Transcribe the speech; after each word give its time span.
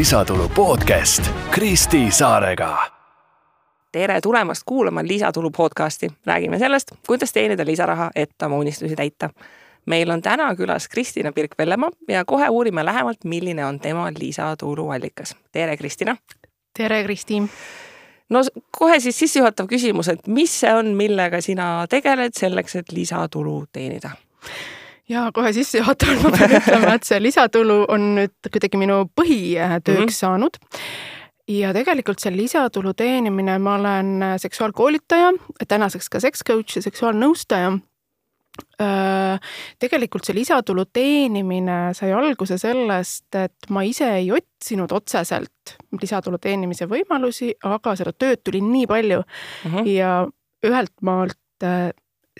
lisatulu 0.00 0.48
podcast 0.48 1.30
Kristi 1.50 2.10
Saarega. 2.10 2.78
tere 3.92 4.20
tulemast 4.20 4.62
kuulama 4.66 5.00
Lisatulu 5.02 5.50
podcasti. 5.50 6.08
räägime 6.26 6.58
sellest, 6.58 6.90
kuidas 7.06 7.32
teenida 7.32 7.66
lisaraha, 7.66 8.10
et 8.14 8.42
oma 8.42 8.56
unistusi 8.56 8.96
täita. 8.96 9.30
meil 9.86 10.10
on 10.10 10.22
täna 10.22 10.54
külas 10.54 10.88
Kristina 10.88 11.32
Pirk-Vellemaa 11.32 11.90
ja 12.08 12.24
kohe 12.24 12.48
uurime 12.48 12.84
lähemalt, 12.84 13.24
milline 13.24 13.66
on 13.66 13.80
tema 13.80 14.08
lisatuluallikas. 14.18 15.36
tere, 15.52 15.76
Kristina. 15.76 16.16
tere, 16.78 17.04
Kristi 17.04 17.42
no 18.28 18.40
kohe 18.70 19.00
siis 19.00 19.18
sissejuhatav 19.18 19.66
küsimus, 19.66 20.08
et 20.08 20.26
mis 20.26 20.60
see 20.60 20.74
on, 20.74 20.86
millega 20.86 21.40
sina 21.40 21.86
tegeled 21.90 22.32
selleks, 22.38 22.76
et 22.76 22.92
lisatulu 22.92 23.64
teenida? 23.72 24.10
Ja 25.10 25.26
kohe 25.34 25.52
sissejuhatavalt 25.54 26.24
ma 26.24 26.32
pean 26.36 26.56
ütlema, 26.60 26.94
et 26.96 27.08
see 27.08 27.20
lisatulu 27.22 27.82
on 27.90 28.10
nüüd 28.18 28.50
kuidagi 28.50 28.80
minu 28.80 29.02
põhitööks 29.18 29.98
mm 29.98 30.06
-hmm. 30.06 30.18
saanud. 30.18 30.58
ja 31.50 31.72
tegelikult 31.74 32.22
see 32.22 32.30
lisatulu 32.36 32.94
teenimine, 32.94 33.58
ma 33.58 33.74
olen 33.74 34.24
seksuaalkoolitaja, 34.38 35.32
tänaseks 35.68 36.08
ka 36.08 36.20
sex 36.20 36.44
coach 36.46 36.76
ja 36.76 36.82
seksuaalnõustaja 36.82 37.78
tegelikult 39.78 40.26
see 40.26 40.34
lisatulu 40.34 40.84
teenimine 40.92 41.94
sai 41.96 42.12
alguse 42.12 42.58
sellest, 42.58 43.34
et 43.34 43.70
ma 43.70 43.82
ise 43.82 44.08
ei 44.18 44.30
otsinud 44.32 44.92
otseselt 44.92 45.76
lisatulu 46.00 46.38
teenimise 46.38 46.86
võimalusi, 46.90 47.54
aga 47.64 47.96
seda 47.96 48.12
tööd 48.12 48.42
tuli 48.44 48.60
nii 48.60 48.86
palju 48.86 49.20
uh 49.20 49.72
-huh. 49.72 49.86
ja 49.88 50.28
ühelt 50.66 50.92
maalt 51.02 51.36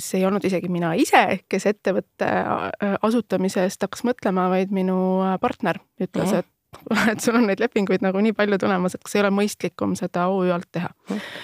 see 0.04 0.20
ei 0.20 0.28
olnud 0.28 0.44
isegi 0.46 0.70
mina 0.72 0.92
ise, 0.98 1.40
kes 1.50 1.66
ettevõtte 1.70 2.28
äh, 2.28 2.96
asutamise 3.02 3.64
eest 3.66 3.82
hakkas 3.84 4.04
mõtlema, 4.08 4.48
vaid 4.52 4.72
minu 4.74 4.96
äh, 5.24 5.36
partner 5.42 5.80
ütles, 6.00 6.32
et 6.40 6.48
et 7.12 7.20
sul 7.22 7.34
on 7.34 7.48
neid 7.50 7.60
lepinguid 7.60 8.02
nagu 8.04 8.20
nii 8.22 8.34
palju 8.36 8.58
tulemas, 8.62 8.94
et 8.94 9.02
kas 9.02 9.16
ei 9.16 9.22
ole 9.24 9.32
mõistlikum 9.34 9.96
seda 9.98 10.28
OÜ 10.30 10.52
alt 10.54 10.68
teha. 10.72 10.90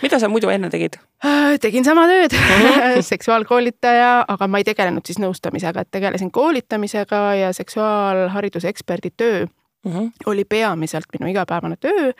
mida 0.03 0.21
sa 0.23 0.31
muidu 0.31 0.51
enne 0.53 0.71
tegid? 0.71 0.99
Äh, 1.25 1.57
tegin 1.63 1.87
sama 1.87 2.07
tööd 2.11 2.37
seksuaalkoolitaja, 3.13 4.13
aga 4.29 4.49
ma 4.51 4.63
ei 4.63 4.69
tegelenud 4.69 5.07
siis 5.07 5.21
nõustamisega, 5.23 5.83
et 5.83 5.93
tegelesin 5.95 6.31
koolitamisega 6.31 7.23
ja 7.41 7.53
seksuaalhariduse 7.57 8.71
eksperdi 8.73 9.13
töö 9.17 9.47
mm 9.87 9.93
-hmm. 9.93 10.11
oli 10.27 10.45
peamiselt 10.45 11.07
minu 11.19 11.31
igapäevane 11.31 11.77
töö, 11.81 12.13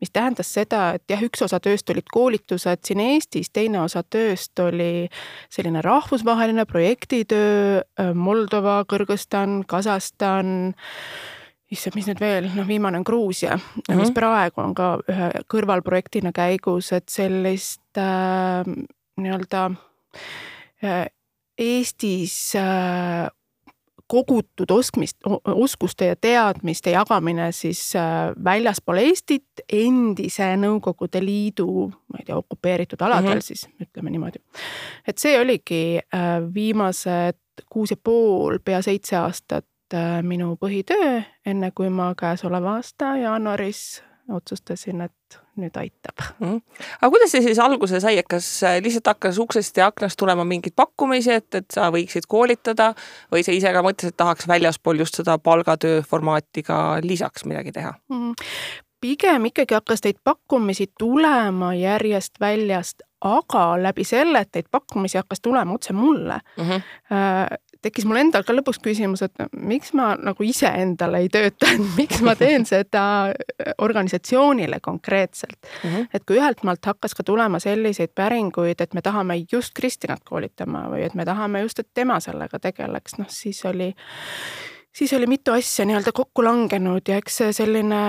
mis 0.00 0.10
tähendas 0.12 0.54
seda, 0.54 0.90
et 0.94 1.02
jah, 1.08 1.22
üks 1.22 1.42
osa 1.42 1.60
tööst 1.60 1.90
olid 1.90 2.08
koolitused 2.12 2.84
siin 2.84 3.00
Eestis, 3.00 3.50
teine 3.50 3.80
osa 3.80 4.02
tööst 4.02 4.58
oli 4.58 5.08
selline 5.50 5.82
rahvusvaheline 5.82 6.64
projektitöö 6.64 7.80
äh, 7.80 8.14
Moldova, 8.14 8.84
Kõrgõzstan, 8.88 9.62
Kasahstan 9.66 10.74
issand, 11.72 11.96
mis 11.96 12.08
nüüd 12.10 12.20
veel, 12.20 12.48
noh, 12.56 12.68
viimane 12.68 13.00
on 13.00 13.06
Gruusia 13.06 13.56
mm, 13.56 13.82
-hmm. 13.88 14.00
mis 14.00 14.10
praegu 14.10 14.60
on 14.60 14.74
ka 14.74 14.98
ühe 15.08 15.30
kõrvalprojektina 15.54 16.32
käigus, 16.32 16.92
et 16.92 17.08
sellist 17.08 17.98
äh, 17.98 18.66
nii-öelda 19.16 19.70
äh, 20.84 21.06
Eestis 21.58 22.54
äh, 22.56 23.28
kogutud 24.12 24.70
oskmist, 24.70 25.16
oskuste 25.44 26.10
ja 26.10 26.16
teadmiste 26.16 26.92
jagamine 26.92 27.48
siis 27.56 27.80
äh, 27.96 28.34
väljaspool 28.44 29.00
Eestit 29.00 29.64
endise 29.72 30.50
Nõukogude 30.60 31.22
Liidu, 31.24 31.88
ma 32.12 32.20
ei 32.20 32.28
tea, 32.28 32.36
okupeeritud 32.36 33.00
aladel 33.00 33.30
mm 33.30 33.38
-hmm. 33.38 33.46
siis 33.46 33.68
ütleme 33.80 34.12
niimoodi. 34.12 34.42
et 35.08 35.18
see 35.18 35.40
oligi 35.40 35.98
äh, 35.98 36.54
viimased 36.54 37.40
kuus 37.70 37.90
ja 37.90 37.96
pool, 37.96 38.58
pea 38.64 38.82
seitse 38.82 39.16
aastat 39.16 39.94
äh, 39.94 40.22
minu 40.22 40.56
põhitöö, 40.60 41.22
enne 41.46 41.70
kui 41.74 41.88
ma 41.90 42.14
käesoleva 42.14 42.74
aasta 42.74 43.16
jaanuaris 43.16 44.02
otsustasin, 44.30 45.00
et 45.00 45.38
nüüd 45.58 45.74
aitab 45.76 46.22
mm. 46.38 46.60
aga 47.00 47.10
kuidas 47.12 47.32
see 47.34 47.42
siis 47.44 47.58
alguse 47.62 48.00
sai, 48.02 48.16
et 48.20 48.28
kas 48.30 48.46
äh, 48.66 48.78
lihtsalt 48.84 49.10
hakkas 49.12 49.40
uksest 49.42 49.76
ja 49.76 49.88
aknast 49.90 50.18
tulema 50.20 50.44
mingeid 50.48 50.76
pakkumisi, 50.76 51.32
et, 51.40 51.48
et 51.58 51.68
sa 51.74 51.90
võiksid 51.94 52.28
koolitada 52.30 52.92
või 53.32 53.44
sa 53.46 53.54
ise 53.56 53.72
ka 53.74 53.82
mõtlesid, 53.84 54.14
et 54.14 54.20
tahaks 54.22 54.48
väljaspool 54.48 55.02
just 55.02 55.18
seda 55.18 55.38
palgatöö 55.42 56.02
formaati 56.06 56.64
ka 56.66 56.78
lisaks 57.02 57.46
midagi 57.48 57.74
teha 57.74 57.94
mm? 58.12 58.34
pigem 59.02 59.50
ikkagi 59.50 59.74
hakkas 59.74 60.04
neid 60.06 60.20
pakkumisi 60.24 60.86
tulema 60.98 61.72
järjest 61.74 62.38
väljast, 62.40 63.02
aga 63.26 63.64
läbi 63.82 64.06
selle, 64.06 64.44
et 64.44 64.54
neid 64.54 64.70
pakkumisi 64.70 65.18
hakkas 65.18 65.42
tulema 65.42 65.74
otse 65.74 65.92
mulle 65.92 66.38
mm, 66.56 66.68
-hmm. 66.68 67.58
Tekkis 67.82 68.06
mul 68.08 68.20
endal 68.20 68.44
ka 68.46 68.54
lõpuks 68.54 68.80
küsimus, 68.82 69.24
et 69.26 69.44
miks 69.56 69.92
ma 69.98 70.12
nagu 70.20 70.46
iseendale 70.46 71.22
ei 71.24 71.30
tööta, 71.32 71.70
et 71.74 71.86
miks 72.00 72.22
ma 72.24 72.34
teen 72.38 72.66
seda 72.68 73.04
organisatsioonile 73.82 74.80
konkreetselt 74.82 75.58
mm. 75.60 75.90
-hmm. 75.90 76.08
et 76.14 76.26
kui 76.26 76.38
ühelt 76.40 76.62
maalt 76.66 76.86
hakkas 76.86 77.14
ka 77.18 77.26
tulema 77.26 77.60
selliseid 77.62 78.14
päringuid, 78.14 78.80
et 78.80 78.94
me 78.94 79.02
tahame 79.02 79.38
just 79.52 79.74
Kristinat 79.74 80.24
koolitama 80.24 80.86
või 80.92 81.06
et 81.06 81.14
me 81.14 81.24
tahame 81.24 81.64
just, 81.66 81.78
et 81.78 81.88
tema 81.94 82.20
sellega 82.20 82.58
tegeleks, 82.58 83.18
noh 83.18 83.30
siis 83.30 83.64
oli 83.64 83.92
siis 84.92 85.12
oli 85.12 85.26
mitu 85.26 85.52
asja 85.52 85.84
nii-öelda 85.88 86.12
kokku 86.14 86.44
langenud 86.44 87.08
ja 87.08 87.16
eks 87.20 87.38
selline 87.56 88.00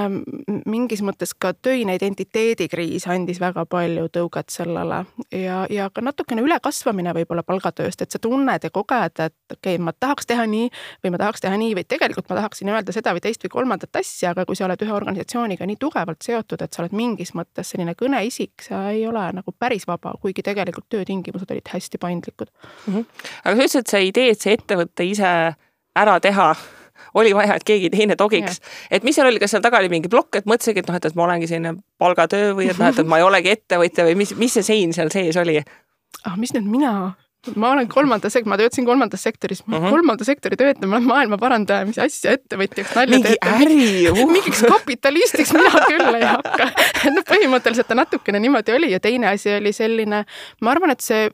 mingis 0.65 1.01
mõttes 1.05 1.31
ka 1.39 1.53
töine 1.53 1.95
identiteedikriis 1.95 3.07
andis 3.11 3.39
väga 3.41 3.65
palju 3.69 4.09
tõuget 4.17 4.51
sellele 4.53 5.03
ja, 5.31 5.63
ja 5.69 5.89
ka 5.93 6.03
natukene 6.03 6.43
ülekasvamine 6.43 7.13
võib-olla 7.15 7.43
palgatööst, 7.47 8.03
et 8.03 8.11
sa 8.11 8.19
tunned 8.19 8.67
ja 8.67 8.71
koged, 8.73 9.15
et 9.19 9.35
okei 9.55 9.75
okay,, 9.75 9.81
ma 9.83 9.95
tahaks 9.95 10.27
teha 10.29 10.45
nii 10.49 10.69
või 11.05 11.15
ma 11.15 11.23
tahaks 11.23 11.45
teha 11.45 11.57
nii 11.59 11.73
või 11.79 11.87
tegelikult 11.95 12.29
ma 12.29 12.41
tahaksin 12.41 12.73
öelda 12.73 12.95
seda 12.95 13.15
või 13.15 13.23
teist 13.23 13.47
või 13.47 13.55
kolmandat 13.57 14.01
asja, 14.03 14.33
aga 14.33 14.45
kui 14.49 14.59
sa 14.59 14.67
oled 14.67 14.83
ühe 14.83 14.95
organisatsiooniga 14.95 15.67
nii 15.69 15.79
tugevalt 15.79 16.23
seotud, 16.25 16.61
et 16.61 16.73
sa 16.73 16.83
oled 16.83 16.95
mingis 16.97 17.33
mõttes 17.37 17.73
selline 17.73 17.95
kõneisik, 17.99 18.59
sa 18.67 18.89
ei 18.91 19.07
ole 19.07 19.25
nagu 19.39 19.55
päris 19.59 19.87
vaba, 19.87 20.15
kuigi 20.21 20.43
tegelikult 20.43 20.89
töötingimused 20.91 21.51
olid 21.51 21.69
hästi 21.73 21.97
paindlikud 21.97 22.51
mm. 22.51 22.93
-hmm. 22.93 23.05
aga 23.43 23.55
sa 23.55 23.61
ütlesid, 23.63 23.79
et 23.79 23.93
see 23.95 24.07
idee, 24.11 24.31
et 24.31 24.41
see 24.41 24.57
ettevõte 24.57 25.07
ise 25.07 25.31
ära 25.99 26.19
teha, 26.23 26.53
oli 27.19 27.33
vaja, 27.35 27.57
et 27.59 27.65
keegi 27.67 27.89
teine 27.93 28.15
togiks. 28.19 28.59
et 28.91 29.03
mis 29.03 29.15
seal 29.15 29.27
oli, 29.29 29.41
kas 29.41 29.53
seal 29.53 29.63
taga 29.65 29.81
oli 29.81 29.91
mingi 29.93 30.09
plokk, 30.09 30.41
et 30.41 30.49
mõtlesidki, 30.49 30.83
et 30.83 30.89
noh, 30.89 30.97
et, 30.97 31.05
et 31.05 31.17
ma 31.17 31.27
olengi 31.27 31.49
selline 31.49 31.75
palgatöö 32.01 32.53
või 32.57 32.69
et 32.71 32.79
noh, 32.81 32.89
et, 32.89 32.99
et 32.99 33.09
ma 33.09 33.21
ei 33.21 33.27
olegi 33.27 33.53
ettevõtja 33.53 34.07
või 34.09 34.17
mis, 34.23 34.35
mis 34.39 34.57
see 34.59 34.65
sein 34.65 34.95
seal 34.95 35.13
sees 35.13 35.37
oli? 35.41 35.59
ah, 36.23 36.37
mis 36.39 36.53
nüüd 36.55 36.69
mina 36.69 36.93
ma 37.59 37.73
olen 37.73 37.87
kolmandas, 37.91 38.35
ma 38.47 38.57
töötasin 38.57 38.85
kolmandas 38.87 39.23
sektoris 39.23 39.61
uh, 39.61 39.73
-huh. 39.73 39.89
kolmanda 39.89 40.23
sektori 40.23 40.55
töötaja, 40.57 40.87
ma 40.87 40.95
olen 40.95 41.07
maailma 41.07 41.37
parandaja, 41.37 41.85
mis 41.85 41.99
asja 41.99 42.37
ettevõtjaks, 42.37 42.95
nalja 42.95 43.19
mingi 43.19 43.35
äri 43.41 43.87
uh. 44.11 44.31
mingiks 44.31 44.63
kapitalistiks 44.63 45.53
mina 45.53 45.83
küll 45.87 46.19
ei 46.19 46.23
hakka. 46.23 46.69
noh, 47.15 47.25
põhimõtteliselt 47.27 47.89
ta 47.89 47.99
natukene 47.99 48.39
niimoodi 48.39 48.77
oli 48.77 48.91
ja 48.91 48.99
teine 49.03 49.33
asi 49.33 49.57
oli 49.57 49.73
selline, 49.75 50.23
ma 50.61 50.71
arvan, 50.71 50.95
et 50.95 51.03
see 51.03 51.27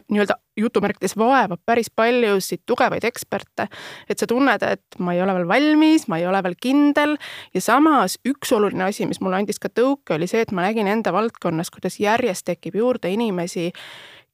nii-öelda 0.00 0.36
jutumärkides 0.56 1.16
vaevab 1.18 1.60
päris 1.66 1.90
paljusid 1.90 2.62
tugevaid 2.66 3.04
eksperte. 3.04 3.68
et 4.08 4.18
sa 4.18 4.26
tunned, 4.26 4.62
et 4.62 4.98
ma 4.98 5.14
ei 5.14 5.22
ole 5.22 5.34
veel 5.34 5.48
valmis, 5.48 6.08
ma 6.08 6.18
ei 6.18 6.26
ole 6.26 6.42
veel 6.42 6.56
kindel 6.60 7.16
ja 7.54 7.60
samas 7.60 8.18
üks 8.28 8.52
oluline 8.52 8.84
asi, 8.84 9.06
mis 9.06 9.20
mulle 9.20 9.42
andis 9.42 9.60
ka 9.62 9.68
tõuke, 9.68 10.16
oli 10.16 10.26
see, 10.26 10.42
et 10.42 10.52
ma 10.52 10.66
nägin 10.66 10.88
enda 10.88 11.12
valdkonnas, 11.12 11.70
kuidas 11.70 12.00
järjest 12.00 12.46
tekib 12.48 12.76
juurde 12.76 13.12
inimesi, 13.12 13.70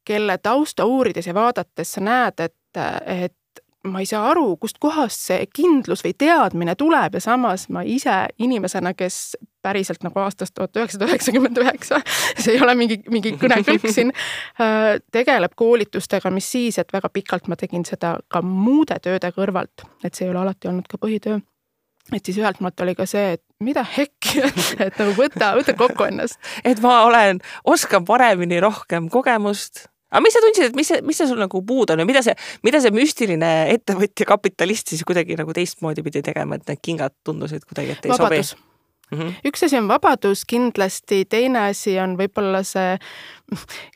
kelle 0.04 0.38
tausta 0.38 0.86
uurides 0.88 1.26
ja 1.26 1.34
vaadates 1.34 1.92
sa 1.92 2.00
näed, 2.00 2.40
et, 2.40 2.82
et 3.06 3.37
ma 3.92 4.02
ei 4.02 4.08
saa 4.08 4.24
aru, 4.30 4.56
kustkohast 4.60 5.26
see 5.30 5.46
kindlus 5.54 6.04
või 6.06 6.14
teadmine 6.18 6.74
tuleb 6.78 7.18
ja 7.18 7.22
samas 7.24 7.68
ma 7.72 7.84
ise 7.86 8.26
inimesena, 8.38 8.94
kes 8.98 9.36
päriselt 9.62 10.04
nagu 10.06 10.20
aastast 10.22 10.54
tuhat 10.54 10.76
üheksasada 10.76 11.08
üheksakümmend 11.10 11.60
üheksa, 11.62 12.00
see 12.42 12.56
ei 12.56 12.62
ole 12.64 12.74
mingi, 12.78 13.00
mingi 13.10 13.34
kõnekõlk 13.40 13.88
siin, 13.92 14.14
äh, 14.62 14.96
tegeleb 15.12 15.56
koolitustega, 15.58 16.32
mis 16.34 16.48
siis, 16.52 16.78
et 16.80 16.92
väga 16.94 17.10
pikalt 17.12 17.50
ma 17.50 17.58
tegin 17.58 17.84
seda 17.88 18.16
ka 18.28 18.42
muude 18.44 18.98
tööde 19.04 19.32
kõrvalt, 19.34 19.86
et 20.04 20.14
see 20.14 20.28
ei 20.28 20.32
ole 20.32 20.44
alati 20.44 20.70
olnud 20.70 20.90
ka 20.90 21.00
põhitöö 21.02 21.40
et 22.16 22.24
siis 22.24 22.38
ühelt 22.40 22.62
maalt 22.64 22.80
oli 22.80 22.94
ka 22.96 23.04
see, 23.08 23.34
et 23.36 23.42
mida 23.64 23.84
hekki, 23.84 24.40
et 24.86 24.96
nagu 24.96 25.12
võta, 25.18 25.52
võta 25.58 25.74
kokku 25.76 26.08
ennast. 26.08 26.40
et 26.64 26.80
ma 26.84 27.02
olen, 27.08 27.42
oskan 27.68 28.06
paremini, 28.08 28.60
rohkem 28.64 29.10
kogemust 29.12 29.86
aga 30.08 30.22
mis 30.24 30.36
sa 30.36 30.42
tundsid, 30.44 30.70
et 30.70 30.78
mis 30.78 30.88
see, 30.88 31.02
mis 31.04 31.18
see 31.20 31.28
sul 31.28 31.40
nagu 31.40 31.62
puudu 31.68 31.94
on 31.94 32.02
ja 32.02 32.08
mida 32.08 32.22
see, 32.24 32.36
mida 32.66 32.80
see 32.84 32.94
müstiline 32.94 33.52
ettevõtja, 33.74 34.28
kapitalist 34.28 34.94
siis 34.94 35.04
kuidagi 35.08 35.36
nagu 35.38 35.54
teistmoodi 35.56 36.04
pidi 36.06 36.24
tegema, 36.24 36.58
et 36.58 36.68
need 36.70 36.82
kingad 36.84 37.14
tundusid 37.26 37.66
kuidagi, 37.68 37.98
et 37.98 38.08
ei 38.08 38.14
Vabadus. 38.14 38.54
sobi? 38.54 38.66
Mm 39.10 39.18
-hmm. 39.18 39.34
üks 39.48 39.64
asi 39.64 39.76
on 39.78 39.88
vabadus 39.88 40.44
kindlasti, 40.44 41.24
teine 41.24 41.68
asi 41.70 41.94
on 41.98 42.16
võib-olla 42.18 42.60
see, 42.62 42.98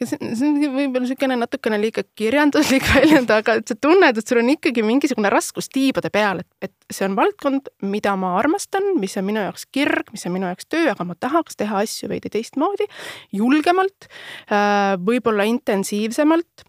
see 0.04 0.16
on 0.48 0.54
võib-olla 0.72 1.02
niisugune 1.04 1.36
natukene 1.36 1.76
liiga 1.80 2.04
kirjanduslik 2.16 2.86
väljend, 2.94 3.30
aga 3.30 3.58
et 3.60 3.68
sa 3.68 3.76
tunned, 3.76 4.16
et 4.16 4.28
sul 4.28 4.40
on 4.40 4.48
ikkagi 4.54 4.84
mingisugune 4.86 5.28
raskus 5.32 5.68
tiibade 5.68 6.08
peal, 6.14 6.40
et, 6.40 6.48
et 6.62 6.72
see 6.88 7.04
on 7.04 7.16
valdkond, 7.18 7.68
mida 7.84 8.14
ma 8.16 8.38
armastan, 8.38 8.94
mis 9.00 9.16
on 9.20 9.26
minu 9.28 9.42
jaoks 9.44 9.66
kirg, 9.72 10.08
mis 10.12 10.24
on 10.26 10.32
minu 10.32 10.48
jaoks 10.48 10.70
töö, 10.72 10.86
aga 10.94 11.04
ma 11.04 11.18
tahaks 11.20 11.60
teha 11.60 11.82
asju 11.84 12.08
veidi 12.08 12.32
teistmoodi, 12.32 12.88
julgemalt, 13.36 14.08
äh, 14.48 14.94
võib-olla 14.96 15.44
intensiivsemalt. 15.50 16.64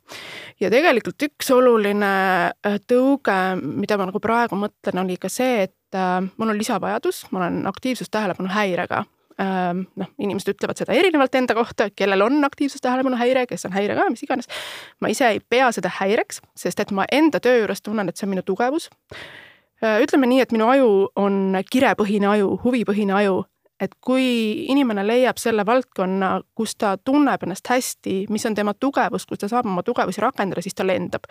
ja 0.60 0.69
tegelikult 0.69 1.24
üks 1.30 1.48
oluline 1.56 2.12
äh, 2.51 2.75
tõuge, 2.92 3.39
mida 3.63 3.98
ma 3.98 4.10
nagu 4.12 4.19
praegu 4.19 4.60
mõtlen, 4.60 5.00
oli 5.06 5.16
ka 5.16 5.31
see, 5.31 5.63
et 5.69 5.75
äh, 5.98 6.22
mul 6.38 6.54
on 6.54 6.57
lisavajadus, 6.57 7.25
ma 7.31 7.44
olen 7.44 7.68
aktiivsustähelepanu 7.68 8.50
häirega 8.54 9.04
ähm, 9.42 9.86
noh, 10.00 10.10
inimesed 10.19 10.54
ütlevad 10.54 10.80
seda 10.80 10.95
erinevalt 10.98 11.36
enda 11.36 11.56
kohta, 11.57 11.90
kellel 11.95 12.25
on 12.25 12.44
aktiivsustähelepanu 12.45 13.18
häire, 13.19 13.45
kes 13.50 13.66
on 13.66 13.74
häirega, 13.75 14.10
mis 14.13 14.24
iganes. 14.25 14.50
ma 15.01 15.12
ise 15.13 15.30
ei 15.36 15.40
pea 15.50 15.72
seda 15.75 15.92
häireks, 16.00 16.42
sest 16.57 16.84
et 16.84 16.92
ma 16.92 17.07
enda 17.12 17.42
töö 17.44 17.63
juures 17.63 17.81
tunnen, 17.81 18.10
et 18.10 18.18
see 18.18 18.28
on 18.28 18.34
minu 18.36 18.45
tugevus. 18.45 18.90
Äh, 19.84 20.01
ütleme 20.04 20.30
nii, 20.30 20.44
et 20.44 20.54
minu 20.56 20.69
aju 20.72 20.92
on 21.19 21.57
kirepõhine 21.72 22.30
aju, 22.36 22.54
huvipõhine 22.63 23.18
aju 23.22 23.44
et 23.83 23.95
kui 24.01 24.25
inimene 24.71 25.03
leiab 25.06 25.39
selle 25.41 25.65
valdkonna, 25.68 26.31
kus 26.56 26.75
ta 26.80 26.95
tunneb 26.97 27.44
ennast 27.45 27.69
hästi, 27.69 28.15
mis 28.33 28.45
on 28.50 28.56
tema 28.57 28.74
tugevus, 28.74 29.27
kus 29.30 29.44
ta 29.44 29.50
saab 29.51 29.69
oma 29.69 29.83
tugevusi 29.85 30.21
rakendada, 30.24 30.63
siis 30.63 30.75
ta 30.77 30.88
lendab. 30.88 31.27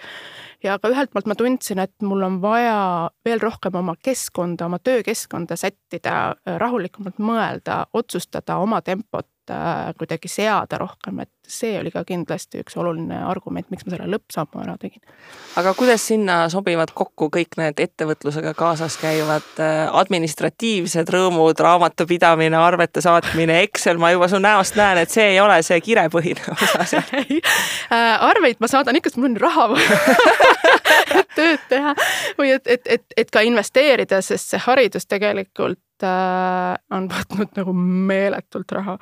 ja 0.62 0.78
ka 0.78 0.92
ühelt 0.92 1.10
poolt 1.12 1.26
ma 1.26 1.34
tundsin, 1.38 1.82
et 1.82 1.94
mul 2.02 2.22
on 2.22 2.40
vaja 2.42 3.10
veel 3.24 3.40
rohkem 3.42 3.74
oma 3.78 3.96
keskkonda, 4.02 4.66
oma 4.66 4.78
töökeskkonda 4.78 5.56
sättida, 5.56 6.36
rahulikumalt 6.46 7.18
mõelda, 7.18 7.84
otsustada 7.92 8.58
oma 8.62 8.80
tempot, 8.82 9.28
kuidagi 9.98 10.28
seada 10.30 10.78
rohkem, 10.78 11.20
et 11.24 11.30
see 11.48 11.74
oli 11.80 11.90
ka 11.90 12.04
kindlasti 12.06 12.62
üks 12.62 12.76
oluline 12.78 13.18
argument, 13.26 13.66
miks 13.72 13.84
ma 13.86 13.94
selle 13.94 14.06
lõppsammu 14.12 14.62
ära 14.62 14.76
tegin. 14.80 15.02
aga 15.58 15.74
kuidas 15.74 16.06
sinna 16.06 16.36
sobivad 16.52 16.92
kokku 16.94 17.28
kõik 17.34 17.58
need 17.58 17.82
ettevõtlusega 17.82 18.54
kaasas 18.58 18.96
käivad 19.00 19.60
äh, 19.60 19.90
administratiivsed 20.02 21.10
rõõmud, 21.12 21.58
raamatupidamine, 21.58 22.56
arvete 22.56 23.02
saatmine, 23.04 23.60
Excel, 23.66 23.98
ma 23.98 24.12
juba 24.14 24.30
su 24.30 24.40
näost 24.42 24.78
näen, 24.78 25.02
et 25.02 25.10
see 25.10 25.34
ei 25.34 25.40
ole 25.42 25.58
see 25.66 25.80
kirepõhine 25.82 26.56
osa 26.56 26.86
seal. 26.86 27.10
Äh, 27.92 28.22
arveid 28.24 28.56
ma 28.62 28.68
saadan 28.70 28.96
ikka, 28.96 29.10
sest 29.10 29.18
mul 29.20 29.32
on 29.32 29.40
raha 29.40 29.66
vaja 29.68 29.96
tööd 31.36 31.64
teha. 31.68 31.92
Või 32.38 32.54
et, 32.54 32.68
et, 32.70 32.86
et, 32.88 33.02
et 33.20 33.32
ka 33.32 33.42
investeerida, 33.44 34.22
sest 34.24 34.54
see 34.54 34.60
haridus 34.64 35.04
tegelikult 35.10 35.80
Äh, 35.91 35.91
on 36.06 37.08
võtnud 37.10 37.52
nagu 37.58 37.74
meeletult 37.76 38.72
raha. 38.72 38.96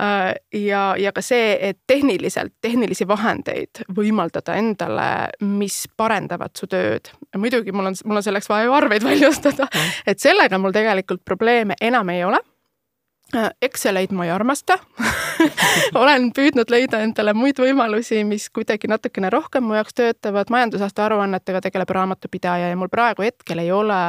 Äh, 0.00 0.34
ja, 0.60 0.82
ja 0.98 1.12
ka 1.14 1.22
see, 1.24 1.56
et 1.70 1.80
tehniliselt, 1.86 2.54
tehnilisi 2.64 3.08
vahendeid 3.08 3.84
võimaldada 3.96 4.58
endale, 4.58 5.08
mis 5.44 5.84
parendavad 5.96 6.54
su 6.58 6.68
tööd. 6.70 7.12
muidugi 7.36 7.72
mul 7.72 7.92
on, 7.92 7.98
mul 8.04 8.20
on 8.20 8.28
selleks 8.28 8.48
vaja 8.50 8.68
ju 8.68 8.76
arveid 8.78 9.06
väljastada, 9.10 9.68
et 10.06 10.20
sellega 10.20 10.58
mul 10.58 10.76
tegelikult 10.76 11.24
probleeme 11.24 11.78
enam 11.80 12.08
ei 12.14 12.24
ole 12.24 12.40
Äh, 12.40 12.47
Exceleid 13.62 14.12
ma 14.16 14.24
ei 14.24 14.30
armasta 14.32 14.78
olen 16.02 16.30
püüdnud 16.32 16.70
leida 16.72 17.02
endale 17.04 17.34
muid 17.36 17.60
võimalusi, 17.60 18.22
mis 18.24 18.48
kuidagi 18.54 18.88
natukene 18.88 19.28
rohkem 19.30 19.66
mu 19.68 19.76
jaoks 19.76 19.96
töötavad. 20.00 20.48
majandusaasta 20.50 21.04
aruannetega 21.04 21.60
tegeleb 21.68 21.92
raamatupidaja 21.92 22.72
ja 22.72 22.76
mul 22.80 22.88
praegu 22.88 23.26
hetkel 23.26 23.60
ei 23.60 23.70
ole, 23.72 24.00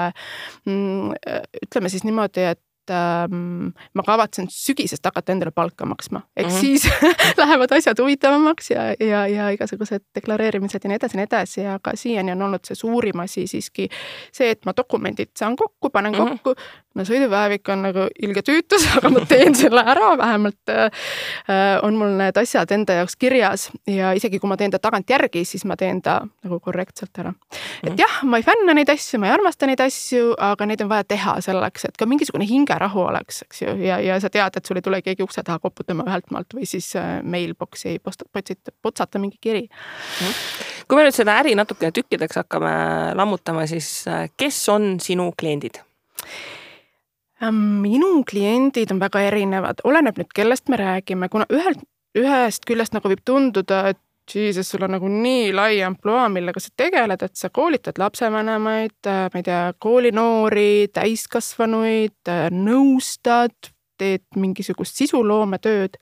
mm, 0.65 1.19
ütleme 1.67 1.91
siis 1.91 2.07
niimoodi, 2.07 2.47
et 2.53 2.63
ähm, 2.89 3.69
ma 3.93 4.03
kavatsen 4.05 4.47
sügisest 4.51 5.05
hakata 5.05 5.33
endale 5.33 5.51
palka 5.55 5.85
maksma, 5.85 6.21
ehk 6.37 6.47
mm 6.47 6.55
-hmm. 6.55 6.59
siis 6.59 6.87
lähevad 7.41 7.71
asjad 7.77 7.99
huvitavamaks 7.99 8.71
ja, 8.71 8.81
ja, 8.99 9.27
ja 9.27 9.49
igasugused 9.49 10.01
deklareerimised 10.15 10.83
ja 10.83 10.87
nii 10.87 10.95
edasi 10.95 11.17
ja 11.17 11.19
nii 11.19 11.27
edasi, 11.29 11.65
aga 11.65 11.91
siiani 11.95 12.31
on 12.31 12.41
olnud 12.41 12.63
see 12.63 12.75
suurim 12.75 13.19
asi 13.19 13.47
siiski 13.47 13.89
see, 14.31 14.49
et 14.49 14.65
ma 14.65 14.73
dokumendid 14.77 15.31
saan 15.39 15.55
kokku, 15.55 15.89
panen 15.89 16.13
mm 16.13 16.19
-hmm. 16.19 16.39
kokku, 16.43 16.55
no 16.99 17.05
sõidupäevik 17.07 17.69
on 17.71 17.83
nagu 17.87 18.05
ilge 18.19 18.43
tüütus, 18.45 18.85
aga 18.97 19.11
ma 19.13 19.23
teen 19.29 19.55
selle 19.57 19.83
ära, 19.93 20.11
vähemalt 20.19 20.73
äh, 20.73 21.05
on 21.85 21.97
mul 21.99 22.15
need 22.19 22.37
asjad 22.39 22.71
enda 22.75 22.99
jaoks 22.99 23.15
kirjas 23.19 23.69
ja 23.87 24.11
isegi 24.17 24.41
kui 24.41 24.51
ma 24.51 24.57
teen 24.59 24.73
ta 24.73 24.81
tagantjärgi, 24.83 25.45
siis 25.47 25.65
ma 25.69 25.77
teen 25.79 26.01
ta 26.05 26.19
nagu 26.43 26.59
korrektselt 26.63 27.21
ära. 27.21 27.33
et 27.83 27.91
mhm. 27.91 27.99
jah, 28.01 28.19
ma 28.27 28.39
ei 28.41 28.45
fänna 28.47 28.75
neid 28.75 28.91
asju, 28.91 29.21
ma 29.21 29.29
ei 29.29 29.35
armasta 29.37 29.69
neid 29.69 29.83
asju, 29.83 30.33
aga 30.49 30.69
neid 30.69 30.83
on 30.83 30.91
vaja 30.91 31.07
teha 31.15 31.37
selleks, 31.45 31.87
et 31.89 31.99
ka 31.99 32.07
mingisugune 32.09 32.47
hinge 32.49 32.77
rahu 32.81 33.05
oleks, 33.07 33.43
eks 33.47 33.63
ju, 33.63 33.75
ja, 33.85 33.99
ja 34.03 34.19
sa 34.21 34.31
tead, 34.33 34.59
et 34.59 34.69
sul 34.69 34.79
ei 34.79 34.85
tule 34.85 35.01
keegi 35.05 35.25
ukse 35.25 35.43
taha 35.45 35.61
koputama 35.63 36.07
ühelt 36.09 36.29
maalt 36.35 36.55
või 36.57 36.67
siis 36.69 36.91
äh, 36.99 37.19
mailbox'i 37.23 37.95
ei 37.95 38.03
posta, 38.03 38.27
potsita, 38.31 38.75
potsata 38.83 39.21
mingi 39.21 39.39
kiri. 39.41 39.67
kui 40.87 40.97
me 40.97 41.05
nüüd 41.07 41.15
seda 41.15 41.37
äri 41.39 41.55
natukene 41.57 41.93
tükkideks 41.95 42.41
hakkame 42.43 42.73
lammutama, 43.15 43.67
siis 43.69 43.91
äh, 44.09 44.27
kes 44.37 44.61
on 44.73 44.97
sinu 45.03 45.31
kliendid? 45.37 45.79
Minu 47.47 48.23
kliendid 48.27 48.91
on 48.91 48.99
väga 48.99 49.21
erinevad, 49.29 49.79
oleneb 49.87 50.17
nüüd, 50.19 50.27
kellest 50.35 50.67
me 50.67 50.75
räägime, 50.79 51.29
kuna 51.31 51.45
ühelt, 51.53 51.79
ühest 52.17 52.65
küljest 52.67 52.95
nagu 52.95 53.07
võib 53.11 53.21
tunduda, 53.23 53.85
et 53.93 53.99
Jesus, 54.29 54.69
sul 54.69 54.83
on 54.85 54.93
nagu 54.93 55.07
nii 55.09 55.53
lai 55.55 55.79
ampluaa, 55.81 56.27
millega 56.29 56.61
sa 56.61 56.69
tegeled, 56.77 57.23
et 57.25 57.39
sa 57.39 57.49
koolitad 57.49 57.97
lapsevanemaid, 57.97 58.97
äh, 59.07 59.25
ma 59.33 59.41
ei 59.41 59.45
tea, 59.47 59.61
koolinoori, 59.81 60.89
täiskasvanuid, 60.93 62.19
äh, 62.29 62.45
nõustad, 62.53 63.55
teed 63.99 64.25
mingisugust 64.39 64.99
sisuloometööd. 65.01 65.97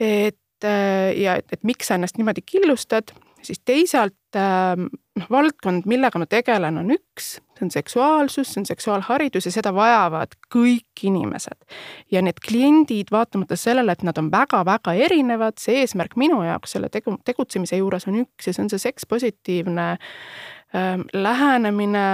et 0.00 0.64
äh, 0.64 1.10
ja 1.16 1.36
et, 1.40 1.46
et 1.52 1.62
miks 1.62 1.88
sa 1.88 1.98
ennast 1.98 2.18
niimoodi 2.18 2.42
killustad, 2.46 3.14
siis 3.46 3.60
teisalt 3.64 4.14
noh, 4.34 5.26
valdkond, 5.30 5.86
millega 5.90 6.18
ma 6.20 6.26
tegelen, 6.30 6.78
on 6.80 6.92
üks, 6.94 7.34
see 7.54 7.66
on 7.66 7.72
seksuaalsus, 7.72 8.50
see 8.52 8.62
on 8.62 8.68
seksuaalharidus 8.68 9.48
ja 9.48 9.52
seda 9.54 9.74
vajavad 9.74 10.34
kõik 10.52 11.04
inimesed. 11.06 11.58
ja 12.12 12.22
need 12.22 12.40
kliendid, 12.44 13.12
vaatamata 13.14 13.56
sellele, 13.58 13.92
et 13.92 14.02
nad 14.06 14.18
on 14.18 14.30
väga-väga 14.32 14.96
erinevad, 15.06 15.58
see 15.62 15.82
eesmärk 15.82 16.16
minu 16.20 16.42
jaoks 16.44 16.76
selle 16.76 16.90
tegu, 16.92 17.18
tegutsemise 17.24 17.78
juures 17.80 18.08
on 18.10 18.22
üks 18.24 18.48
ja 18.48 18.56
see 18.56 18.64
on 18.64 18.72
see 18.72 18.82
sekspositiivne 18.82 19.86
ähm, 20.74 21.06
lähenemine 21.12 22.06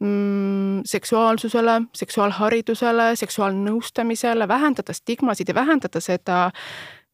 mm, 0.00 0.82
seksuaalsusele, 0.88 1.80
seksuaalharidusele, 1.96 3.14
seksuaalnõustamisele, 3.24 4.48
vähendada 4.48 4.92
stigmasid 4.92 5.48
ja 5.48 5.56
vähendada 5.62 6.04
seda 6.04 6.50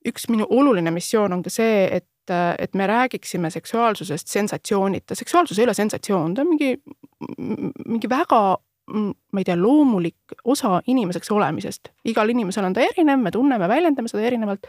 üks 0.06 0.28
minu 0.32 0.46
oluline 0.50 0.90
missioon 0.94 1.32
on 1.36 1.42
ka 1.44 1.52
see, 1.52 1.84
et 1.92 2.06
et 2.58 2.74
me 2.74 2.86
räägiksime 2.86 3.50
seksuaalsusest 3.50 4.28
sensatsioonita, 4.28 5.14
seksuaalsus 5.14 5.58
ei 5.58 5.64
ole 5.64 5.74
sensatsioon, 5.74 6.34
ta 6.34 6.42
on 6.42 6.48
mingi, 6.48 6.74
mingi 7.86 8.08
väga 8.10 8.58
ma 8.90 9.40
ei 9.40 9.44
tea, 9.44 9.56
loomulik 9.58 10.34
osa 10.44 10.80
inimeseks 10.86 11.30
olemisest. 11.30 11.92
igal 12.04 12.28
inimesel 12.28 12.64
on 12.64 12.74
ta 12.74 12.82
erinev, 12.84 13.20
me 13.22 13.30
tunneme, 13.30 13.68
väljendame 13.68 14.10
seda 14.10 14.24
erinevalt, 14.26 14.66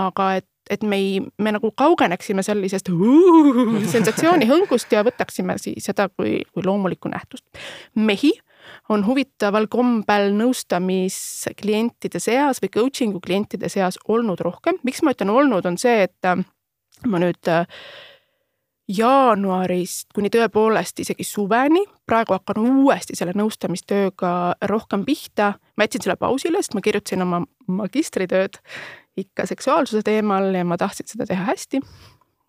aga 0.00 0.30
et, 0.40 0.48
et 0.70 0.82
me 0.82 0.98
ei, 0.98 1.20
me 1.38 1.54
nagu 1.54 1.70
kaugeneksime 1.76 2.42
sellisest 2.42 2.90
uh, 2.90 3.76
sensatsioonihõngust 3.94 4.92
ja 4.92 5.04
võtaksime 5.06 5.58
siis 5.62 5.86
seda 5.90 6.08
kui, 6.08 6.40
kui 6.52 6.66
loomulikku 6.66 7.12
nähtust. 7.12 7.46
mehi 7.94 8.32
on 8.92 9.06
huvitaval 9.06 9.66
kombel 9.70 10.34
nõustamisklientide 10.36 12.20
seas 12.20 12.60
või 12.62 12.72
coaching'u 12.74 13.20
klientide 13.24 13.70
seas 13.72 13.98
olnud 14.08 14.40
rohkem. 14.40 14.82
miks 14.82 15.02
ma 15.02 15.14
ütlen 15.14 15.30
olnud, 15.30 15.66
on 15.66 15.78
see, 15.78 16.08
et 16.08 16.34
ma 17.06 17.20
nüüd 17.22 17.48
äh, 17.48 17.66
jaanuarist 18.90 20.10
kuni 20.14 20.30
tõepoolest 20.32 21.02
isegi 21.02 21.24
suveni, 21.24 21.82
praegu 22.06 22.34
hakkan 22.34 22.60
uuesti 22.62 23.16
selle 23.18 23.34
nõustamistööga 23.38 24.32
rohkem 24.70 25.04
pihta. 25.06 25.54
ma 25.76 25.86
jätsin 25.86 26.06
selle 26.06 26.16
pausile, 26.16 26.62
sest 26.62 26.74
ma 26.74 26.82
kirjutasin 26.84 27.22
oma 27.22 27.42
magistritööd 27.66 28.58
ikka 29.20 29.46
seksuaalsuse 29.46 30.02
teemal 30.06 30.54
ja 30.54 30.64
ma 30.64 30.78
tahtsin 30.80 31.08
seda 31.08 31.26
teha 31.26 31.44
hästi. 31.44 31.80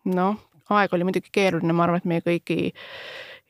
noh, 0.05 0.39
aeg 0.69 0.93
oli 0.93 1.03
muidugi 1.03 1.29
keeruline, 1.31 1.73
ma 1.73 1.83
arvan, 1.83 2.01
et 2.01 2.09
meie 2.09 2.25
kõigi 2.25 2.73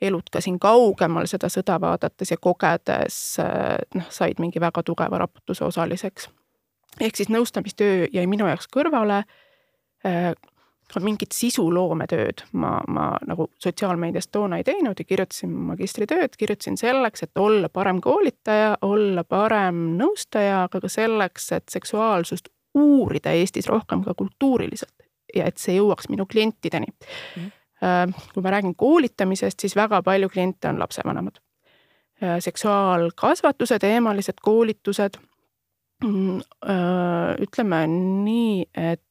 elud 0.01 0.27
ka 0.33 0.41
siin 0.41 0.57
kaugemal 0.59 1.27
seda 1.29 1.49
sõda 1.53 1.77
vaadates 1.81 2.31
ja 2.33 2.37
kogedes 2.41 3.39
äh, 3.39 3.77
noh, 3.95 4.07
said 4.09 4.41
mingi 4.41 4.59
väga 4.59 4.83
tugeva 4.83 5.21
raputuse 5.21 5.63
osaliseks. 5.65 6.29
ehk 6.99 7.15
siis 7.15 7.29
nõustamistöö 7.29 8.07
jäi 8.13 8.27
minu 8.27 8.47
jaoks 8.47 8.67
kõrvale 8.67 9.23
äh, 10.05 10.33
mingit 10.99 11.31
sisuloometööd 11.35 12.43
ma, 12.59 12.73
ma 12.87 13.05
nagu 13.27 13.47
sotsiaalmeedias 13.61 14.27
toona 14.27 14.59
ei 14.59 14.65
teinud 14.67 14.99
ja 14.99 15.05
kirjutasin 15.07 15.53
magistritööd, 15.71 16.35
kirjutasin 16.37 16.77
selleks, 16.77 17.23
et 17.23 17.37
olla 17.39 17.69
parem 17.69 18.01
koolitaja, 18.03 18.75
olla 18.81 19.23
parem 19.23 19.93
nõustaja, 19.99 20.65
aga 20.67 20.81
ka 20.83 20.91
selleks, 20.91 21.51
et 21.55 21.71
seksuaalsust 21.71 22.51
uurida 22.77 23.31
Eestis 23.35 23.67
rohkem 23.71 24.03
ka 24.03 24.13
kultuuriliselt 24.17 25.07
ja 25.35 25.47
et 25.47 25.61
see 25.61 25.77
jõuaks 25.77 26.09
minu 26.11 26.25
klientideni. 26.27 26.91
Mm.. 27.37 28.13
kui 28.33 28.43
ma 28.45 28.51
räägin 28.53 28.75
koolitamisest, 28.77 29.63
siis 29.63 29.73
väga 29.75 30.03
palju 30.05 30.29
kliente 30.29 30.69
on 30.69 30.77
lapsevanemad. 30.79 31.39
Äh, 32.21 32.37
seksuaalkasvatuse 32.39 33.79
teemalised 33.79 34.37
koolitused, 34.41 35.17
mm, 36.03 36.37
äh, 36.69 37.31
ütleme 37.41 37.79
nii, 37.87 38.67
et 38.77 39.01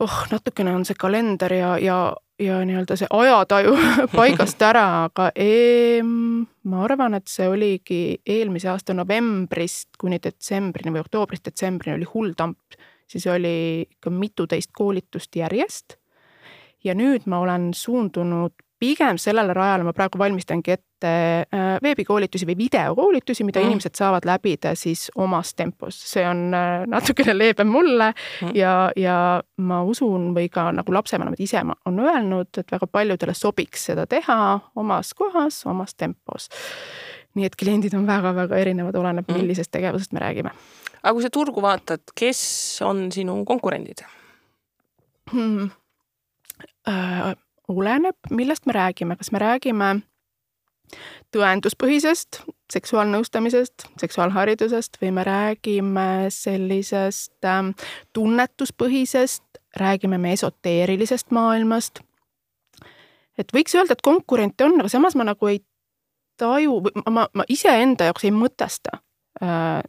oh, 0.00 0.26
natukene 0.30 0.74
on 0.74 0.84
see 0.88 0.98
kalender 0.98 1.52
ja, 1.54 1.70
ja, 1.78 1.98
ja 2.40 2.60
nii-öelda 2.66 2.96
see 2.98 3.08
ajataju 3.10 3.76
paigast 4.16 4.62
ära, 4.64 4.86
aga 5.08 5.30
eem, 5.36 6.46
ma 6.70 6.84
arvan, 6.86 7.18
et 7.18 7.28
see 7.30 7.48
oligi 7.48 8.00
eelmise 8.26 8.70
aasta 8.72 8.96
novembrist 8.96 10.00
kuni 10.00 10.20
detsembrini 10.22 10.94
või 10.94 11.04
oktoobrist-detsembrini 11.04 11.98
oli 11.98 12.08
hull 12.14 12.34
tamp. 12.36 12.80
siis 13.10 13.26
oli 13.26 13.82
ikka 13.82 14.10
mituteist 14.10 14.70
koolitust 14.72 15.36
järjest. 15.36 15.98
ja 16.84 16.94
nüüd 16.94 17.26
ma 17.26 17.40
olen 17.44 17.74
suundunud 17.74 18.52
pigem 18.80 19.18
sellele 19.20 19.54
rajale 19.54 19.84
ma 19.84 19.92
praegu 19.92 20.18
valmistangi 20.18 20.72
ette 20.72 21.10
äh, 21.44 21.66
veebikoolitusi 21.84 22.46
või 22.48 22.56
videokoolitusi, 22.62 23.44
mida 23.44 23.60
mm. 23.60 23.68
inimesed 23.68 23.98
saavad 23.98 24.24
läbida 24.28 24.72
siis 24.78 25.08
omas 25.20 25.52
tempos. 25.54 25.98
see 26.12 26.24
on 26.26 26.48
äh, 26.56 26.86
natukene 26.88 27.34
leebem 27.36 27.68
mulle 27.68 28.10
mm. 28.14 28.54
ja, 28.56 28.74
ja 28.96 29.16
ma 29.60 29.82
usun 29.84 30.30
või 30.36 30.48
ka 30.52 30.70
nagu 30.76 30.94
lapsevanemad 30.96 31.40
ise 31.40 31.60
on 31.60 32.00
öelnud, 32.00 32.52
et 32.56 32.72
väga 32.72 32.88
paljudele 32.88 33.34
sobiks 33.36 33.84
seda 33.90 34.06
teha 34.08 34.38
omas 34.80 35.12
kohas, 35.14 35.60
omas 35.68 35.94
tempos. 35.94 36.48
nii 37.36 37.46
et 37.46 37.56
kliendid 37.56 37.94
on 37.94 38.08
väga-väga 38.08 38.56
erinevad, 38.58 38.96
oleneb 38.96 39.28
mm., 39.28 39.42
millisest 39.42 39.70
tegevusest 39.76 40.16
me 40.16 40.24
räägime. 40.24 40.54
aga 41.02 41.12
kui 41.12 41.22
sa 41.26 41.30
turgu 41.30 41.62
vaatad, 41.62 42.16
kes 42.16 42.40
on 42.86 43.10
sinu 43.12 43.42
konkurendid 43.44 44.06
hmm.? 45.34 45.68
Oleneb, 47.70 48.16
millest 48.30 48.66
me 48.66 48.74
räägime, 48.74 49.16
kas 49.16 49.30
me 49.30 49.38
räägime 49.38 49.90
tõenduspõhisest 51.30 52.40
seksuaalnõustamisest, 52.72 53.86
seksuaalharidusest 54.00 54.98
või 55.02 55.12
me 55.14 55.24
räägime 55.26 56.06
sellisest 56.34 57.46
ähm, 57.46 57.72
tunnetuspõhisest, 58.12 59.44
räägime 59.76 60.18
me 60.18 60.32
esoteerilisest 60.32 61.30
maailmast. 61.30 62.00
et 63.38 63.52
võiks 63.54 63.74
öelda, 63.74 63.92
et 63.92 64.02
konkurente 64.02 64.64
on, 64.64 64.80
aga 64.80 64.88
samas 64.88 65.14
ma 65.16 65.24
nagu 65.24 65.46
ei 65.46 65.62
taju, 66.40 66.80
ma, 67.06 67.26
ma 67.32 67.44
iseenda 67.48 68.10
jaoks 68.10 68.26
ei 68.26 68.34
mõtesta 68.34 68.98
äh, 69.42 69.80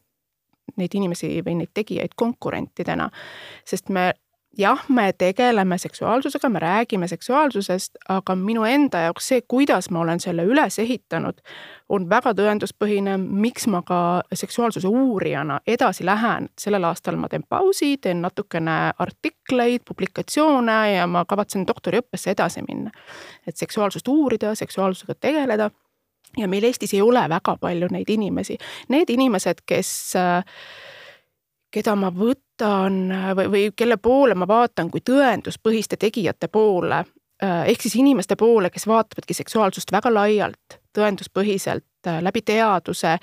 neid 0.78 0.96
inimesi 0.96 1.42
või 1.46 1.58
neid 1.60 1.74
tegijaid 1.74 2.14
konkurentidena, 2.16 3.10
sest 3.66 3.90
me 3.90 4.14
jah, 4.58 4.84
me 4.90 5.14
tegeleme 5.14 5.78
seksuaalsusega, 5.78 6.50
me 6.50 6.60
räägime 6.60 7.08
seksuaalsusest, 7.08 7.92
aga 8.10 8.36
minu 8.36 8.64
enda 8.64 9.00
jaoks 9.06 9.28
see, 9.28 9.42
kuidas 9.48 9.90
ma 9.90 10.00
olen 10.00 10.20
selle 10.20 10.44
üles 10.44 10.80
ehitanud, 10.80 11.40
on 11.90 12.08
väga 12.10 12.34
tõenduspõhine, 12.38 13.18
miks 13.18 13.68
ma 13.72 13.82
ka 13.88 14.00
seksuaalsuse 14.34 14.88
uurijana 14.88 15.60
edasi 15.68 16.06
lähen. 16.06 16.50
sellel 16.60 16.84
aastal 16.84 17.16
ma 17.16 17.30
teen 17.30 17.44
pausi, 17.50 17.98
teen 17.98 18.22
natukene 18.22 18.92
artikleid, 19.00 19.82
publikatsioone 19.88 20.80
ja 20.96 21.08
ma 21.08 21.26
kavatsen 21.26 21.68
doktoriõppesse 21.68 22.32
edasi 22.32 22.62
minna. 22.68 22.92
et 23.48 23.58
seksuaalsust 23.58 24.08
uurida, 24.08 24.56
seksuaalsusega 24.56 25.16
tegeleda 25.20 25.72
ja 26.38 26.48
meil 26.48 26.64
Eestis 26.64 26.94
ei 26.94 27.02
ole 27.02 27.30
väga 27.30 27.58
palju 27.58 27.88
neid 27.92 28.10
inimesi. 28.10 28.58
Need 28.90 29.10
inimesed, 29.10 29.64
kes 29.66 30.16
äh, 30.16 30.44
keda 31.72 31.96
ma 31.96 32.12
võtan 32.14 33.02
või, 33.38 33.48
või 33.52 33.64
kelle 33.76 33.98
poole 33.98 34.36
ma 34.36 34.48
vaatan 34.48 34.92
kui 34.92 35.02
tõenduspõhiste 35.08 35.98
tegijate 36.00 36.48
poole, 36.52 37.04
äh, 37.44 37.64
ehk 37.72 37.82
siis 37.82 37.96
inimeste 37.96 38.36
poole, 38.36 38.70
kes 38.70 38.88
vaatavadki 38.88 39.34
seksuaalsust 39.38 39.92
väga 39.92 40.14
laialt, 40.14 40.80
tõenduspõhiselt, 40.98 41.88
äh, 42.08 42.22
läbi 42.24 42.42
teaduse 42.42 43.18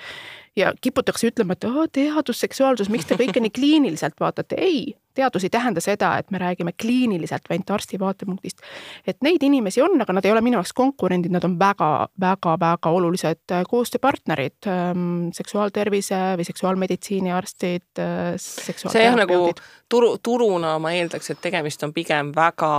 ja 0.56 0.72
kiputakse 0.80 1.30
ütlema, 1.30 1.54
et 1.54 1.92
teadus, 1.92 2.40
seksuaalsus, 2.40 2.88
miks 2.90 3.06
te 3.06 3.18
kõike 3.18 3.40
nii 3.40 3.54
kliiniliselt 3.54 4.18
vaatate. 4.20 4.56
ei, 4.58 4.94
teadus 5.18 5.46
ei 5.46 5.52
tähenda 5.52 5.82
seda, 5.84 6.12
et 6.18 6.30
me 6.30 6.40
räägime 6.42 6.74
kliiniliselt 6.80 7.50
ainult 7.50 7.70
arsti 7.76 7.98
vaatepunktist. 8.00 8.62
et 9.06 9.18
neid 9.26 9.42
inimesi 9.42 9.82
on, 9.82 10.00
aga 10.02 10.16
nad 10.16 10.24
ei 10.24 10.32
ole 10.32 10.42
minu 10.44 10.58
jaoks 10.58 10.72
konkurendid, 10.76 11.34
nad 11.34 11.44
on 11.44 11.58
väga-väga-väga 11.58 12.92
olulised 13.00 13.54
äh, 13.54 13.64
koostööpartnerid, 13.68 14.70
ähm, 14.70 15.28
seksuaaltervise 15.36 16.20
või 16.38 16.48
seksuaalmeditsiini 16.48 17.34
arstid, 17.34 17.88
äh, 17.98 18.34
see 18.38 19.04
jah, 19.04 19.18
nagu 19.18 19.52
turu, 19.90 20.14
turuna 20.22 20.78
ma 20.82 20.94
eeldaks, 20.96 21.34
et 21.34 21.42
tegemist 21.42 21.82
on 21.86 21.94
pigem 21.96 22.32
väga 22.36 22.72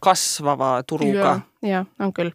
kasvava 0.00 0.78
turuga 0.88 1.32
ja,. 1.62 1.68
jah, 1.68 1.90
on 2.00 2.12
küll 2.16 2.32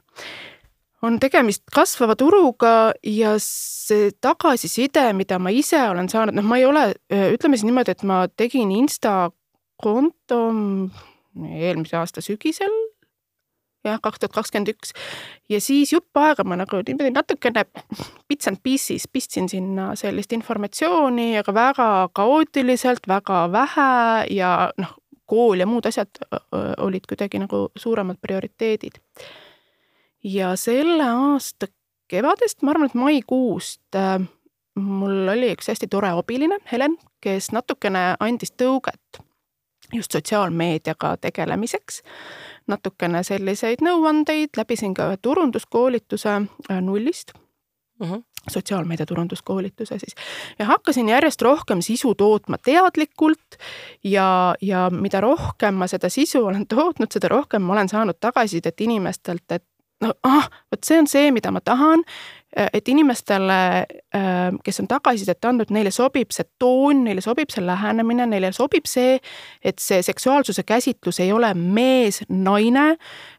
on 1.05 1.19
tegemist 1.21 1.63
kasvava 1.73 2.15
turuga 2.19 2.93
ja 3.05 3.35
see 3.41 4.09
tagasiside, 4.23 5.07
mida 5.17 5.39
ma 5.41 5.53
ise 5.53 5.79
olen 5.89 6.09
saanud, 6.11 6.37
noh, 6.37 6.45
ma 6.47 6.59
ei 6.59 6.65
ole, 6.67 6.87
ütleme 7.35 7.57
siis 7.57 7.67
niimoodi, 7.67 7.95
et 7.95 8.03
ma 8.07 8.25
tegin 8.37 8.73
Insta 8.75 9.29
konto 9.81 10.41
eelmise 11.35 11.97
aasta 11.99 12.23
sügisel, 12.23 12.73
jah, 13.85 13.99
kaks 14.01 14.21
tuhat 14.21 14.35
kakskümmend 14.37 14.71
üks. 14.73 14.95
ja 15.51 15.61
siis 15.61 15.93
jupp 15.93 16.17
aega 16.17 16.45
ma 16.47 16.57
nagu 16.59 16.81
niimoodi 16.81 17.13
natukene 17.13 17.65
bits 18.29 18.49
and 18.49 18.61
pieces 18.63 19.07
pistsin 19.11 19.49
sinna 19.51 19.91
sellist 19.99 20.33
informatsiooni, 20.33 21.35
aga 21.41 21.53
väga 21.53 21.89
kaootiliselt, 22.17 23.07
väga 23.07 23.45
vähe 23.53 23.89
ja 24.35 24.53
noh, 24.81 24.95
kool 25.25 25.61
ja 25.61 25.67
muud 25.69 25.85
asjad 25.89 26.21
olid 26.81 27.05
kuidagi 27.09 27.41
nagu 27.41 27.67
suuremad 27.77 28.21
prioriteedid 28.21 29.01
ja 30.25 30.55
selle 30.57 31.05
aasta 31.05 31.67
kevadest, 32.09 32.61
ma 32.61 32.73
arvan, 32.73 32.89
et 32.89 32.97
maikuust 32.97 33.97
äh, 33.97 34.19
mul 34.75 35.29
oli 35.31 35.53
üks 35.53 35.69
hästi 35.71 35.87
tore 35.91 36.11
abiline, 36.17 36.59
Helen, 36.71 36.97
kes 37.23 37.51
natukene 37.55 38.15
andis 38.19 38.53
tõuget 38.57 39.21
just 39.93 40.11
sotsiaalmeediaga 40.11 41.17
tegelemiseks. 41.21 42.01
natukene 42.67 43.23
selliseid 43.23 43.83
nõuandeid, 43.85 44.57
läbisin 44.57 44.93
ka 44.97 45.11
ühe 45.11 45.17
turunduskoolituse 45.21 46.31
äh, 46.31 46.81
nullist 46.81 47.35
uh. 48.01 48.09
-huh 48.09 48.23
sotsiaalmeedia 48.51 49.05
turunduskoolituse 49.05 49.99
siis 49.99 50.15
ja 50.59 50.65
hakkasin 50.65 51.09
järjest 51.09 51.41
rohkem 51.41 51.81
sisu 51.81 52.15
tootma 52.15 52.57
teadlikult 52.57 53.57
ja, 54.03 54.55
ja 54.61 54.89
mida 54.89 55.21
rohkem 55.21 55.73
ma 55.73 55.87
seda 55.87 56.09
sisu 56.09 56.45
olen 56.45 56.67
tootnud, 56.75 57.11
seda 57.11 57.27
rohkem 57.27 57.61
ma 57.61 57.73
olen 57.73 57.89
saanud 57.89 58.19
tagasisidet 58.19 58.81
inimestelt, 58.81 59.51
et 59.51 59.65
no 60.01 60.13
ah, 60.23 60.49
vot 60.71 60.83
see 60.83 60.99
on 60.99 61.07
see, 61.07 61.31
mida 61.31 61.51
ma 61.51 61.61
tahan, 61.63 62.03
et 62.55 62.87
inimestele, 62.87 63.85
äh, 64.15 64.57
kes 64.63 64.79
on 64.79 64.87
tagasisidet 64.87 65.45
andnud, 65.45 65.71
neile 65.75 65.91
sobib 65.91 66.31
see 66.31 66.47
toon, 66.59 67.03
neile 67.07 67.23
sobib 67.23 67.51
see 67.51 67.63
lähenemine, 67.65 68.27
neile 68.31 68.51
sobib 68.55 68.87
see, 68.87 69.17
et 69.63 69.81
see 69.83 70.01
seksuaalsuse 70.05 70.63
käsitlus 70.63 71.19
ei 71.23 71.33
ole 71.35 71.51
mees-naine. 71.53 72.87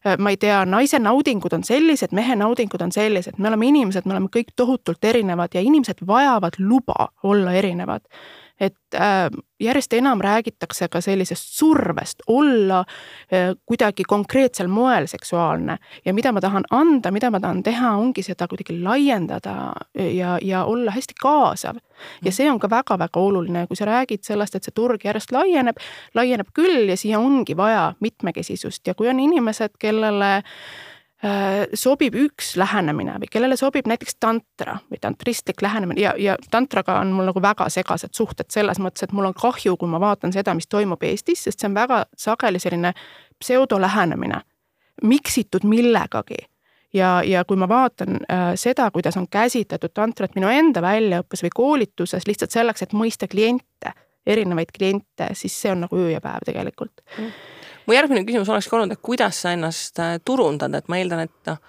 Äh, 0.05 0.19
ma 0.19 0.33
ei 0.35 0.41
tea, 0.41 0.63
naise 0.69 1.01
naudingud 1.01 1.57
on 1.57 1.65
sellised, 1.65 2.13
mehe 2.17 2.37
naudingud 2.37 2.85
on 2.85 2.93
sellised, 2.93 3.41
me 3.41 3.49
oleme 3.53 3.71
inimesed, 3.73 4.09
me 4.09 4.17
oleme 4.17 4.33
kõik 4.33 4.53
tohutult 4.57 5.05
erinevad 5.05 5.57
ja 5.57 5.65
inimesed 5.65 6.05
vajavad 6.07 6.61
luba 6.61 7.09
olla 7.25 7.57
erinevad 7.57 8.05
et 8.61 8.95
äh, 8.95 9.31
järjest 9.61 9.93
enam 9.93 10.21
räägitakse 10.21 10.89
ka 10.89 11.01
sellisest 11.01 11.59
survest 11.59 12.23
olla 12.27 12.79
äh, 12.81 13.55
kuidagi 13.67 14.05
konkreetsel 14.09 14.69
moel 14.69 15.07
seksuaalne 15.07 15.79
ja 16.05 16.15
mida 16.15 16.33
ma 16.33 16.41
tahan 16.41 16.65
anda, 16.71 17.11
mida 17.11 17.31
ma 17.31 17.41
tahan 17.41 17.63
teha, 17.63 17.93
ongi 17.97 18.23
seda 18.23 18.49
kuidagi 18.49 18.79
laiendada 18.83 19.73
ja, 19.95 20.39
ja 20.43 20.65
olla 20.65 20.91
hästi 20.91 21.15
kaasav. 21.23 21.77
ja 22.25 22.33
see 22.33 22.51
on 22.51 22.59
ka 22.61 22.71
väga-väga 22.71 23.21
oluline, 23.21 23.67
kui 23.67 23.77
sa 23.77 23.85
räägid 23.85 24.25
sellest, 24.25 24.55
et 24.55 24.65
see 24.65 24.75
turg 24.75 25.05
järjest 25.05 25.33
laieneb, 25.33 25.77
laieneb 26.15 26.53
küll 26.55 26.89
ja 26.89 26.97
siia 26.97 27.21
ongi 27.21 27.57
vaja 27.57 27.95
mitmekesisust 28.01 28.87
ja 28.87 28.95
kui 28.95 29.09
on 29.09 29.21
inimesed, 29.21 29.77
kellele 29.79 30.43
Äh, 30.43 30.96
sobib 31.75 32.15
üks 32.19 32.55
lähenemine 32.61 33.17
või 33.23 33.29
kellele 33.33 33.57
sobib 33.57 33.87
näiteks 33.89 34.19
tantra 34.21 34.77
või 34.91 34.99
tantristlik 35.01 35.63
lähenemine 35.65 36.01
ja, 36.01 36.13
ja 36.19 36.37
tantraga 36.51 36.99
on 37.01 37.15
mul 37.17 37.31
nagu 37.31 37.43
väga 37.43 37.69
segased 37.73 38.15
suhted 38.17 38.51
selles 38.53 38.81
mõttes, 38.83 39.07
et 39.07 39.15
mul 39.17 39.29
on 39.31 39.35
kahju, 39.37 39.77
kui 39.81 39.91
ma 39.91 40.01
vaatan 40.03 40.35
seda, 40.35 40.55
mis 40.55 40.69
toimub 40.69 41.03
Eestis, 41.03 41.47
sest 41.47 41.63
see 41.63 41.71
on 41.71 41.79
väga 41.79 42.05
sageli 42.19 42.61
selline 42.63 42.93
pseudolähenemine, 43.41 44.43
miksitud 45.03 45.65
millegagi. 45.65 46.47
Ja, 46.95 47.21
ja 47.25 47.43
kui 47.45 47.59
ma 47.61 47.69
vaatan 47.69 48.21
äh, 48.31 48.47
seda, 48.57 48.87
kuidas 48.91 49.17
on 49.21 49.27
käsitletud 49.29 49.93
tantrat 49.93 50.37
minu 50.39 50.49
enda 50.49 50.81
väljaõppes 50.85 51.43
või 51.45 51.53
koolituses 51.55 52.29
lihtsalt 52.29 52.55
selleks, 52.55 52.87
et 52.87 52.95
mõista 52.97 53.29
kliente, 53.29 53.93
erinevaid 54.27 54.73
kliente, 54.73 55.33
siis 55.35 55.61
see 55.61 55.75
on 55.75 55.85
nagu 55.85 55.99
öö 55.99 56.15
ja 56.15 56.23
päev 56.25 56.47
tegelikult. 56.47 57.05
Mm 57.19 57.56
mu 57.87 57.95
järgmine 57.95 58.25
küsimus 58.27 58.51
olekski 58.53 58.77
olnud, 58.77 58.95
et 58.95 59.03
kuidas 59.03 59.43
sa 59.43 59.53
ennast 59.57 60.01
äh, 60.03 60.17
turundad, 60.25 60.75
et 60.75 60.89
ma 60.93 61.01
eeldan, 61.01 61.27
et 61.27 61.51
noh, 61.51 61.61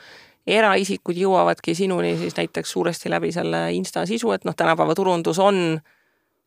eraisikud 0.48 1.18
jõuavadki 1.20 1.76
sinuni 1.76 2.16
siis 2.20 2.38
näiteks 2.38 2.72
suuresti 2.72 3.12
läbi 3.12 3.34
selle 3.36 3.68
Insta 3.76 4.06
sisu, 4.08 4.32
et 4.32 4.48
noh, 4.48 4.56
tänapäeva 4.56 4.96
turundus 4.96 5.40
on 5.44 5.80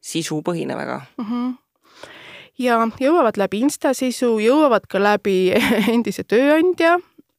sisupõhine 0.01 0.77
väga 0.77 1.01
mm. 1.19 1.27
-hmm 1.27 1.59
ja 2.61 2.77
jõuavad 3.01 3.37
läbi 3.41 3.61
Insta 3.65 3.95
sisu, 3.95 4.39
jõuavad 4.39 4.85
ka 4.89 5.01
läbi 5.01 5.53
endise 5.95 6.25
tööandja 6.25 6.99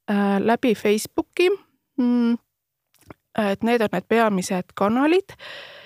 äh,, 0.09 0.39
läbi 0.39 0.75
Facebooki 0.75 1.49
mm,. 1.97 2.37
et 3.37 3.63
need 3.63 3.81
on 3.81 3.89
need 3.93 4.07
peamised 4.09 4.73
kanalid 4.73 5.31
äh, 5.31 5.37
Äh, 5.37 5.80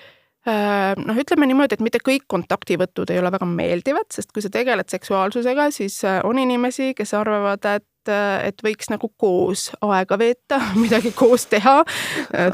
noh, 0.46 1.18
ütleme 1.18 1.48
niimoodi, 1.50 1.74
et 1.76 1.82
mitte 1.82 2.00
kõik 2.04 2.26
kontaktivõtud 2.30 3.10
ei 3.10 3.18
ole 3.18 3.32
väga 3.34 3.48
meeldivad, 3.50 4.08
sest 4.14 4.32
kui 4.34 4.44
sa 4.44 4.50
tegeled 4.52 4.88
seksuaalsusega, 4.92 5.70
siis 5.74 5.98
äh, 6.06 6.20
on 6.24 6.38
inimesi, 6.38 6.92
kes 6.96 7.14
arvavad, 7.18 7.66
et 7.66 8.12
äh, 8.12 8.46
et 8.46 8.62
võiks 8.62 8.90
nagu 8.92 9.10
koos 9.18 9.68
aega 9.82 10.18
veeta, 10.20 10.60
midagi 10.84 11.10
koos 11.16 11.48
teha. 11.50 11.80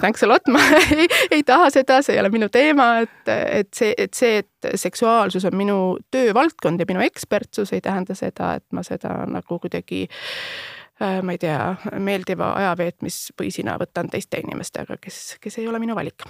Thanks 0.00 0.25
a 0.25 0.30
lot, 0.30 0.49
ma 0.49 0.62
ei, 0.96 1.08
ei 1.30 1.44
taha 1.44 1.68
seda, 1.75 2.00
see 2.02 2.16
ei 2.16 2.22
ole 2.22 2.32
minu 2.32 2.49
teema, 2.52 3.02
et, 3.04 3.18
et 3.28 3.72
see, 3.76 3.92
et 3.99 4.16
see, 4.16 4.40
et 4.40 4.70
seksuaalsus 4.80 5.44
on 5.50 5.56
minu 5.58 5.80
töövaldkond 6.14 6.80
ja 6.80 6.88
minu 6.88 7.04
ekspertsus, 7.04 7.75
ei 7.76 7.84
tähenda 7.84 8.16
seda, 8.16 8.54
et 8.61 8.66
ma 8.72 8.84
seda 8.87 9.18
nagu 9.28 9.58
kuidagi 9.61 10.06
ma 11.02 11.34
ei 11.34 11.40
tea, 11.42 11.58
meeldiva 11.99 12.52
ajaveetmisvõisina 12.61 13.75
võtan 13.80 14.08
teiste 14.12 14.38
inimestega, 14.38 15.00
kes, 15.02 15.37
kes 15.42 15.58
ei 15.58 15.66
ole 15.68 15.82
minu 15.82 15.99
valik 15.99 16.22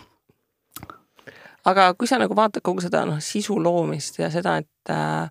aga 1.69 1.92
kui 1.99 2.11
sa 2.11 2.19
nagu 2.23 2.37
vaatad 2.37 2.64
kogu 2.64 2.83
seda 2.85 3.04
noh, 3.09 3.21
sisu 3.23 3.59
loomist 3.62 4.19
ja 4.19 4.31
seda, 4.33 4.59
et 4.62 4.92
äh, 4.92 5.28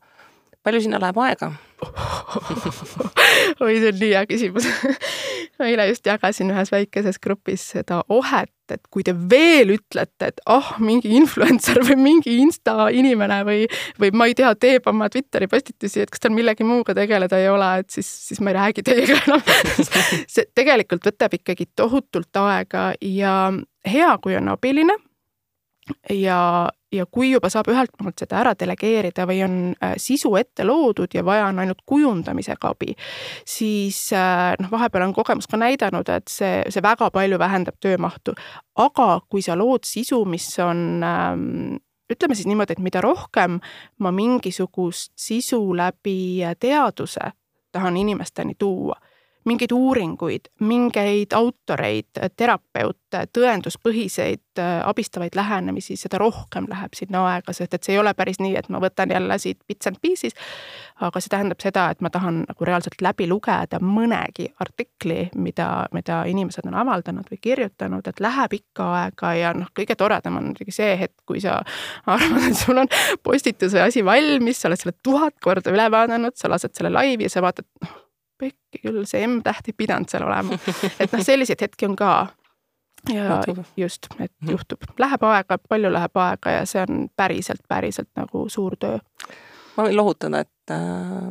palju 0.63 0.81
sinna 0.85 1.01
läheb 1.01 1.19
aega? 1.25 1.51
Oi, 3.61 3.75
see 3.81 3.89
on 3.89 3.97
nii 3.97 4.11
hea 4.13 4.23
küsimus. 4.29 4.67
Ma 5.57 5.67
eile 5.69 5.87
just 5.89 6.05
jagasin 6.05 6.53
ühes 6.53 6.71
väikeses 6.73 7.17
grupis 7.21 7.63
seda 7.73 7.99
ohet, 8.13 8.53
et 8.71 8.81
kui 8.93 9.03
te 9.05 9.13
veel 9.13 9.73
ütlete, 9.75 10.29
et 10.31 10.41
ah 10.45 10.61
oh,, 10.61 10.69
mingi 10.81 11.11
influencer 11.17 11.81
või 11.85 11.97
mingi 11.99 12.37
insta 12.41 12.87
inimene 12.93 13.41
või, 13.47 13.65
või 14.01 14.13
ma 14.15 14.29
ei 14.29 14.37
tea, 14.37 14.53
teeb 14.55 14.87
oma 14.89 15.09
Twitteri 15.11 15.49
postitusi, 15.51 16.05
et 16.05 16.13
kas 16.13 16.23
tal 16.23 16.33
millegi 16.37 16.65
muuga 16.65 16.95
tegeleda 16.97 17.41
ei 17.41 17.49
ole, 17.51 17.73
et 17.83 17.89
siis, 17.93 18.09
siis 18.29 18.41
ma 18.41 18.53
ei 18.53 18.59
räägi 18.61 18.85
teiega 18.87 19.19
enam. 19.25 19.45
See 20.29 20.47
tegelikult 20.55 21.11
võtab 21.11 21.37
ikkagi 21.41 21.71
tohutult 21.75 22.41
aega 22.45 22.91
ja 23.01 23.37
hea, 23.85 24.11
kui 24.21 24.37
on 24.37 24.53
abiline 24.53 24.97
ja, 26.09 26.69
ja 26.91 27.05
kui 27.05 27.31
juba 27.31 27.49
saab 27.49 27.69
ühelt 27.71 27.93
poolt 27.97 28.21
seda 28.21 28.39
ära 28.41 28.53
delegeerida 28.57 29.25
või 29.29 29.41
on 29.45 29.57
äh, 29.83 29.95
sisu 30.01 30.33
ette 30.39 30.65
loodud 30.67 31.13
ja 31.15 31.23
vaja 31.25 31.47
on 31.49 31.61
ainult 31.63 31.83
kujundamisega 31.85 32.73
abi, 32.73 32.95
siis 33.47 33.99
äh, 34.17 34.53
noh, 34.61 34.71
vahepeal 34.71 35.07
on 35.07 35.15
kogemus 35.17 35.49
ka 35.51 35.59
näidanud, 35.61 36.09
et 36.09 36.31
see, 36.31 36.63
see 36.69 36.83
väga 36.83 37.11
palju 37.13 37.39
vähendab 37.41 37.79
töömahtu. 37.79 38.35
aga 38.75 39.21
kui 39.29 39.41
sa 39.41 39.55
lood 39.55 39.85
sisu, 39.87 40.23
mis 40.25 40.47
on 40.59 41.03
ähm, 41.03 41.77
ütleme 42.11 42.35
siis 42.35 42.47
niimoodi, 42.49 42.75
et 42.75 42.83
mida 42.83 43.01
rohkem 43.01 43.59
ma 43.99 44.11
mingisugust 44.11 45.13
sisu 45.15 45.61
läbi 45.77 46.43
teaduse 46.59 47.31
tahan 47.71 47.97
inimesteni 47.97 48.55
tuua 48.59 48.97
mingeid 49.45 49.71
uuringuid, 49.71 50.49
mingeid 50.59 51.33
autoreid, 51.33 52.09
terapeute, 52.37 53.23
tõenduspõhiseid 53.33 54.59
äh, 54.61 54.81
abistavaid 54.85 55.35
lähenemisi, 55.35 55.95
seda 55.97 56.19
rohkem 56.21 56.67
läheb 56.69 56.93
sinna 56.97 57.23
aega, 57.31 57.53
sest 57.55 57.73
et 57.73 57.87
see 57.87 57.95
ei 57.95 58.01
ole 58.01 58.13
päris 58.17 58.37
nii, 58.41 58.53
et 58.59 58.69
ma 58.69 58.81
võtan 58.83 59.11
jälle 59.13 59.37
siit 59.41 59.59
bits 59.67 59.89
and 59.89 59.97
pieces. 60.01 60.37
aga 61.01 61.19
see 61.19 61.31
tähendab 61.33 61.63
seda, 61.63 61.87
et 61.89 62.01
ma 62.05 62.11
tahan 62.13 62.43
nagu 62.45 62.65
reaalselt 62.65 63.01
läbi 63.01 63.25
lugeda 63.27 63.79
mõnegi 63.81 64.51
artikli, 64.61 65.31
mida, 65.35 65.87
mida 65.97 66.21
inimesed 66.29 66.67
on 66.69 66.77
avaldanud 66.83 67.31
või 67.31 67.41
kirjutanud, 67.41 68.07
et 68.07 68.21
läheb 68.21 68.53
ikka 68.59 68.91
aega 68.99 69.33
ja 69.33 69.55
noh, 69.57 69.71
kõige 69.73 69.97
toredam 69.97 70.37
on 70.37 70.51
muidugi 70.51 70.75
see 70.75 70.93
hetk, 70.99 71.17
kui 71.25 71.41
sa 71.41 71.57
arvad, 72.05 72.45
et 72.51 72.59
sul 72.59 72.77
on 72.77 72.91
postitus 73.23 73.73
või 73.73 73.87
asi 73.87 74.05
valmis, 74.05 74.61
sa 74.61 74.69
oled 74.69 74.83
selle 74.83 74.95
tuhat 75.01 75.41
korda 75.41 75.73
üle 75.73 75.89
vaadanud, 75.91 76.37
sa 76.37 76.53
lased 76.53 76.77
selle 76.77 76.93
laivi 76.93 77.25
ja 77.25 77.33
sa 77.33 77.41
vaatad, 77.41 77.65
noh 77.81 77.97
pekki 78.41 78.81
küll, 78.83 79.01
see 79.09 79.23
M-täht 79.27 79.71
ei 79.71 79.77
pidanud 79.77 80.11
seal 80.11 80.25
olema. 80.27 80.57
et 80.99 81.11
noh, 81.13 81.23
selliseid 81.25 81.61
hetki 81.67 81.89
on 81.89 81.95
ka. 81.99 82.13
ja 83.09 83.41
just, 83.77 84.09
et 84.19 84.33
mhm. 84.41 84.51
juhtub, 84.55 84.89
läheb 85.01 85.23
aega, 85.29 85.57
palju 85.69 85.93
läheb 85.93 86.23
aega 86.25 86.57
ja 86.59 86.65
see 86.69 86.83
on 86.85 87.05
päriselt, 87.15 87.63
päriselt 87.69 88.11
nagu 88.19 88.47
suur 88.49 88.77
töö. 88.79 88.99
ma 89.77 89.87
võin 89.87 89.97
lohutada, 89.97 90.43
et 90.45 90.75
äh, 90.75 91.29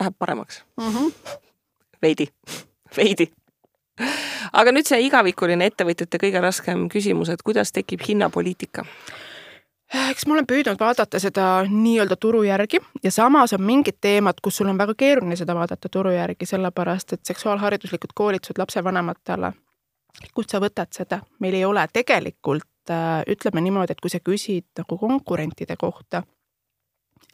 läheb 0.00 0.18
paremaks 0.18 0.64
mm. 0.80 0.94
-hmm. 0.94 1.36
veidi, 2.02 2.30
veidi 2.96 3.30
aga 4.52 4.72
nüüd 4.74 4.88
see 4.88 5.00
igavikuline 5.06 5.68
ettevõtjate 5.70 6.20
kõige 6.20 6.42
raskem 6.44 6.86
küsimus, 6.92 7.30
et 7.32 7.42
kuidas 7.46 7.72
tekib 7.76 8.04
hinnapoliitika? 8.08 8.84
Eks 9.94 10.26
ma 10.26 10.34
olen 10.34 10.46
püüdnud 10.48 10.80
vaadata 10.80 11.20
seda 11.22 11.46
nii-öelda 11.70 12.16
turu 12.20 12.42
järgi 12.46 12.80
ja 13.04 13.10
samas 13.14 13.54
on 13.54 13.62
mingid 13.62 14.00
teemad, 14.00 14.40
kus 14.42 14.58
sul 14.60 14.70
on 14.70 14.78
väga 14.78 14.96
keeruline 14.98 15.36
seda 15.38 15.54
vaadata 15.54 15.88
turu 15.92 16.10
järgi, 16.14 16.46
sellepärast 16.46 17.16
et 17.16 17.24
seksuaalhariduslikud 17.28 18.14
koolitused 18.14 18.58
lapsevanematele, 18.58 19.52
kust 20.34 20.54
sa 20.54 20.62
võtad 20.62 20.90
seda, 20.96 21.20
meil 21.40 21.54
ei 21.54 21.64
ole 21.64 21.86
tegelikult, 21.92 22.90
äh, 22.90 23.22
ütleme 23.30 23.62
niimoodi, 23.62 23.94
et 23.94 24.02
kui 24.02 24.10
sa 24.10 24.22
küsid 24.24 24.66
nagu 24.78 24.98
konkurentide 24.98 25.76
kohta, 25.78 26.22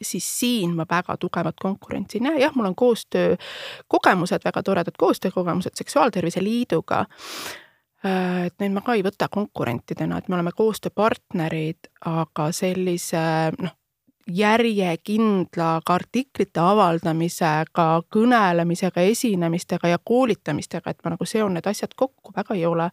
siis 0.01 0.25
siin 0.39 0.75
ma 0.75 0.85
väga 0.89 1.17
tugevat 1.17 1.57
konkurentsi 1.61 2.19
ei 2.19 2.27
näe, 2.27 2.39
jah, 2.41 2.53
mul 2.55 2.69
on 2.69 2.75
koostöökogemused, 2.75 4.45
väga 4.45 4.63
toredad 4.63 4.97
koostöökogemused 4.97 5.75
Seksuaaltervise 5.75 6.43
Liiduga 6.43 7.05
et 8.03 8.55
neid 8.59 8.73
ma 8.75 8.81
ka 8.83 8.97
ei 8.97 9.03
võta 9.05 9.29
konkurentidena, 9.31 10.17
et 10.17 10.27
me 10.27 10.35
oleme 10.35 10.51
koostööpartnerid, 10.55 11.87
aga 12.09 12.49
sellise 12.55 13.23
noh, 13.55 13.75
järjekindla 14.27 15.69
ka 15.85 15.95
artiklite 15.99 16.61
avaldamisega, 16.63 17.87
kõnelemisega, 18.13 19.03
esinemistega 19.11 19.91
ja 19.91 19.99
koolitamistega, 19.99 20.91
et 20.91 20.99
ma 21.03 21.15
nagu 21.15 21.27
seon 21.27 21.55
need 21.57 21.67
asjad 21.67 21.95
kokku, 21.95 22.33
väga 22.35 22.55
ei 22.55 22.65
ole. 22.65 22.91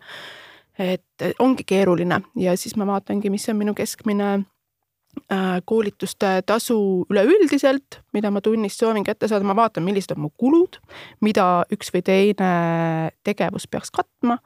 et 0.79 1.23
ongi 1.39 1.65
keeruline 1.67 2.23
ja 2.41 2.55
siis 2.57 2.77
ma 2.77 2.87
vaatangi, 2.87 3.31
mis 3.31 3.49
on 3.53 3.57
minu 3.59 3.75
keskmine 3.77 4.29
äh, 4.33 5.59
koolituste 5.65 6.43
tasu 6.47 7.05
üleüldiselt, 7.11 7.99
mida 8.13 8.31
ma 8.31 8.41
tunnis 8.41 8.79
soovin 8.79 9.05
kätte 9.05 9.29
saada, 9.29 9.45
ma 9.45 9.57
vaatan, 9.57 9.85
millised 9.85 10.15
on 10.17 10.23
mu 10.23 10.31
kulud, 10.39 10.79
mida 11.21 11.67
üks 11.75 11.93
või 11.93 12.03
teine 12.07 12.53
tegevus 13.27 13.69
peaks 13.69 13.91
katma 13.91 14.39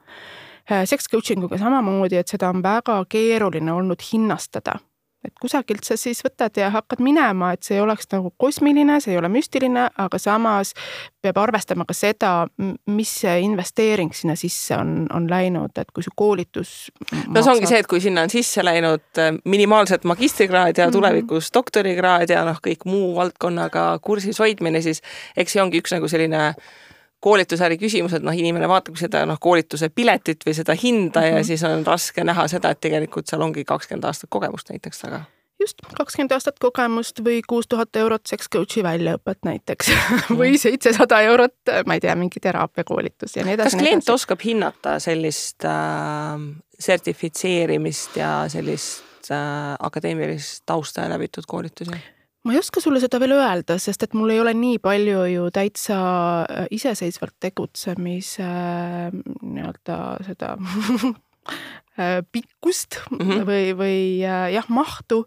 Äh, 0.71 0.85
sex 0.89 1.05
coaching 1.11 1.43
uga 1.45 1.59
samamoodi, 1.61 2.17
et 2.17 2.31
seda 2.31 2.49
on 2.49 2.63
väga 2.65 2.97
keeruline 3.09 3.73
olnud 3.73 4.01
hinnastada. 4.11 4.79
et 5.25 5.33
kusagilt 5.41 5.81
sa 5.81 5.95
siis 5.97 6.19
võtad 6.21 6.53
ja 6.53 6.67
hakkad 6.69 6.99
minema, 7.01 7.47
et 7.55 7.65
see 7.65 7.79
ei 7.79 7.81
oleks 7.81 8.05
nagu 8.11 8.29
kosmiline, 8.37 8.99
see 9.01 9.15
ei 9.15 9.17
ole 9.17 9.25
müstiline, 9.33 9.87
aga 9.97 10.19
samas 10.21 10.75
peab 11.25 11.39
arvestama 11.41 11.81
ka 11.89 11.95
seda, 11.97 12.33
mis 12.93 13.13
see 13.23 13.39
investeering 13.41 14.13
sinna 14.13 14.35
sisse 14.37 14.77
on, 14.77 15.07
on 15.09 15.25
läinud, 15.25 15.73
et 15.81 15.89
kui 15.89 16.05
su 16.05 16.13
koolitus 16.13 16.75
no 17.25 17.41
see 17.41 17.55
ongi 17.55 17.71
see, 17.71 17.81
et 17.81 17.89
kui 17.89 18.03
sinna 18.05 18.27
on 18.27 18.33
sisse 18.33 18.61
läinud 18.61 19.21
äh, 19.21 19.33
minimaalselt 19.49 20.05
magistrikraad 20.05 20.77
ja 20.77 20.85
mm 20.85 20.89
-hmm. 20.89 20.97
tulevikus 20.99 21.49
doktorikraad 21.53 22.29
ja 22.29 22.45
noh, 22.45 22.61
kõik 22.61 22.85
muu 22.85 23.15
valdkonnaga 23.15 23.87
kursis 24.01 24.39
hoidmine, 24.39 24.81
siis 24.81 25.01
eks 25.37 25.57
see 25.57 25.61
ongi 25.61 25.81
üks 25.81 25.97
nagu 25.97 26.07
selline 26.07 26.53
koolitusäri 27.19 27.77
küsimus, 27.81 28.13
et 28.13 28.25
noh, 28.25 28.35
inimene 28.35 28.67
vaatab 28.69 28.97
seda 28.99 29.23
noh, 29.25 29.39
koolituse 29.41 29.89
piletit 29.89 30.43
või 30.45 30.53
seda 30.57 30.75
hinda 30.77 31.19
mm 31.19 31.25
-hmm. 31.25 31.31
ja 31.31 31.39
mhm. 31.39 31.47
siis 31.47 31.63
on 31.63 31.85
raske 31.85 32.23
näha 32.23 32.47
seda, 32.47 32.69
et 32.69 32.81
tegelikult 32.81 33.27
seal 33.27 33.41
ongi 33.41 33.65
kakskümmend 33.65 34.05
aastat 34.05 34.29
kogemust 34.29 34.69
näiteks 34.69 35.01
taga 35.01 35.25
just, 35.59 35.81
kakskümmend 35.97 36.35
aastat 36.35 36.59
kogemust 36.59 37.21
või 37.25 37.39
kuus 37.47 37.67
tuhat 37.71 37.95
eurot 37.95 38.27
sex 38.27 38.49
coach'i 38.51 38.83
väljaõpet 38.83 39.47
näiteks 39.47 39.91
või 40.39 40.51
mhm. 40.55 40.61
seitsesada 40.61 41.21
eurot, 41.29 41.57
ma 41.85 41.97
ei 41.97 42.03
tea, 42.03 42.15
mingi 42.19 42.41
teraapiakoolitus 42.43 43.37
ja 43.37 43.45
nii 43.45 43.57
edasi. 43.57 43.75
kas 43.75 43.81
klient 43.81 44.09
oskab 44.09 44.43
hinnata 44.45 44.99
sellist 45.03 45.65
äh, 45.65 46.39
sertifitseerimist 46.79 48.17
ja 48.19 48.33
sellist 48.51 49.31
äh, 49.31 49.75
akadeemilist 49.79 50.63
tausta 50.65 51.07
ja 51.07 51.15
läbitud 51.15 51.47
koolitusi? 51.47 52.03
Ma 52.45 52.53
ei 52.53 52.59
oska 52.61 52.81
sulle 52.81 53.01
seda 53.01 53.19
veel 53.21 53.35
öelda, 53.35 53.79
sest 53.81 54.05
et 54.05 54.13
mul 54.17 54.33
ei 54.33 54.39
ole 54.41 54.53
nii 54.57 54.77
palju 54.83 55.25
ju 55.31 55.47
täitsa 55.53 55.97
äh, 56.43 56.67
iseseisvalt 56.75 57.35
tegutsemise 57.41 58.45
äh, 58.45 59.15
nii-öelda 59.41 59.97
seda 60.27 60.53
äh, 61.99 62.21
pikkust 62.31 63.01
mm 63.09 63.17
-hmm. 63.17 63.47
või, 63.49 63.65
või 63.79 63.97
jah, 64.53 64.69
mahtu 64.69 65.25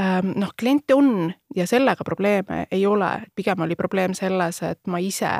ähm, 0.00 0.32
noh, 0.40 0.54
kliente 0.56 0.96
on 0.96 1.32
ja 1.56 1.66
sellega 1.66 2.04
probleeme 2.04 2.66
ei 2.70 2.86
ole, 2.86 3.12
pigem 3.34 3.60
oli 3.60 3.76
probleem 3.76 4.14
selles, 4.14 4.62
et 4.62 4.80
ma 4.86 4.98
ise 4.98 5.30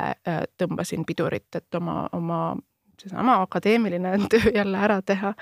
tõmbasin 0.60 1.04
pidurit, 1.04 1.48
et 1.54 1.74
oma, 1.74 2.08
oma 2.12 2.56
seesama 3.02 3.40
akadeemiline 3.42 4.18
töö 4.32 4.52
jälle 4.54 4.78
ära 4.78 5.00
teha. 5.02 5.34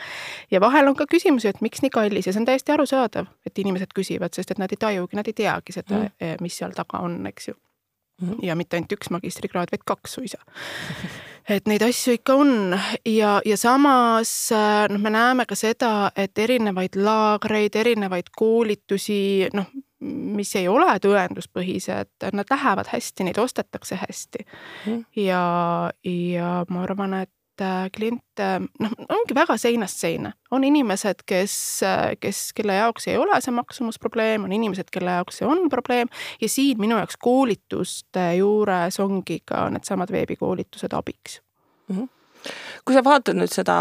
ja 0.51 0.61
vahel 0.61 0.88
on 0.88 0.97
ka 0.97 1.07
küsimusi, 1.11 1.49
et 1.49 1.61
miks 1.61 1.83
nii 1.83 1.91
kallis 1.91 2.27
ja 2.27 2.33
see 2.33 2.43
on 2.43 2.49
täiesti 2.49 2.73
arusaadav, 2.73 3.29
et 3.47 3.59
inimesed 3.59 3.93
küsivad, 3.97 4.35
sest 4.35 4.55
et 4.55 4.62
nad 4.62 4.73
ei 4.73 4.81
tajugi, 4.81 5.19
nad 5.19 5.29
ei 5.29 5.37
teagi 5.45 5.77
seda 5.81 6.05
mm., 6.05 6.41
mis 6.41 6.57
seal 6.59 6.75
taga 6.77 7.03
on, 7.05 7.21
eks 7.27 7.49
ju 7.49 7.55
mm. 8.23 8.31
-hmm. 8.31 8.38
ja 8.43 8.57
mitte 8.57 8.77
ainult 8.77 8.93
üks 8.93 9.11
magistrikraad, 9.11 9.69
vaid 9.73 9.85
kaks 9.87 10.12
suisa. 10.12 10.38
et 11.49 11.67
neid 11.67 11.83
asju 11.83 12.15
ikka 12.15 12.35
on 12.35 12.79
ja, 13.07 13.41
ja 13.45 13.57
samas 13.57 14.51
noh, 14.88 15.01
me 15.01 15.11
näeme 15.11 15.47
ka 15.47 15.55
seda, 15.55 16.11
et 16.17 16.38
erinevaid 16.38 16.97
laagreid, 16.97 17.75
erinevaid 17.75 18.31
koolitusi, 18.37 19.49
noh, 19.53 19.67
mis 20.38 20.55
ei 20.57 20.69
ole 20.69 20.99
tõenduspõhised, 21.03 22.31
nad 22.33 22.51
lähevad 22.51 22.91
hästi, 22.93 23.25
neid 23.25 23.38
ostetakse 23.38 23.99
hästi 24.07 24.47
mm.. 24.87 25.05
ja, 25.17 25.45
ja 26.05 26.65
ma 26.69 26.83
arvan, 26.83 27.15
et 27.23 27.31
Äh, 27.62 27.90
kliente, 27.94 28.46
noh, 28.83 28.94
ongi 29.12 29.35
väga 29.37 29.55
seinast 29.61 30.01
seina. 30.01 30.33
on 30.51 30.64
inimesed, 30.64 31.22
kes, 31.27 31.55
äh, 31.87 32.14
kes, 32.20 32.40
kelle 32.57 32.75
jaoks 32.75 33.07
ei 33.09 33.16
ole 33.20 33.38
see 33.44 33.55
maksumusprobleem, 33.55 34.44
on 34.48 34.53
inimesed, 34.53 34.88
kelle 34.90 35.14
jaoks 35.18 35.38
see 35.38 35.46
on 35.46 35.68
probleem 35.70 36.11
ja 36.40 36.48
siin 36.48 36.81
minu 36.81 36.96
jaoks 36.98 37.20
koolituste 37.22 38.25
juures 38.40 38.98
ongi 39.05 39.42
ka 39.46 39.68
needsamad 39.70 40.11
veebikoolitused 40.11 40.96
abiks 40.98 41.38
mm. 41.88 41.96
-hmm 42.01 42.09
kui 42.85 42.94
sa 42.96 43.05
vaatad 43.07 43.38
nüüd 43.38 43.53
seda 43.55 43.75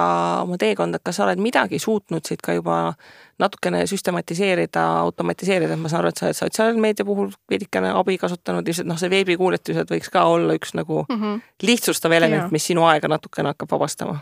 oma 0.43 0.57
teekonda, 0.61 0.99
kas 1.01 1.17
sa 1.17 1.23
oled 1.25 1.39
midagi 1.41 1.79
suutnud 1.81 2.21
siit 2.27 2.43
ka 2.45 2.53
juba 2.53 2.93
natukene 3.41 3.83
süstematiseerida, 3.89 4.83
automatiseerida, 5.01 5.77
ma 5.79 5.89
saan 5.91 6.03
aru, 6.03 6.11
et 6.11 6.19
sa 6.19 6.27
oled 6.27 6.37
sotsiaalmeedia 6.37 7.05
puhul 7.07 7.31
veidikene 7.49 7.91
abi 7.97 8.17
kasutanud, 8.21 8.67
lihtsalt 8.67 8.89
noh, 8.89 8.99
see 9.01 9.11
veebikuuletused 9.11 9.91
võiks 9.91 10.11
ka 10.13 10.23
olla 10.29 10.55
üks 10.57 10.75
nagu 10.77 11.01
mm 11.07 11.17
-hmm. 11.17 11.41
lihtsustav 11.65 12.13
element, 12.17 12.51
mis 12.53 12.67
sinu 12.69 12.85
aega 12.89 13.09
natukene 13.11 13.53
hakkab 13.53 13.71
vabastama. 13.71 14.19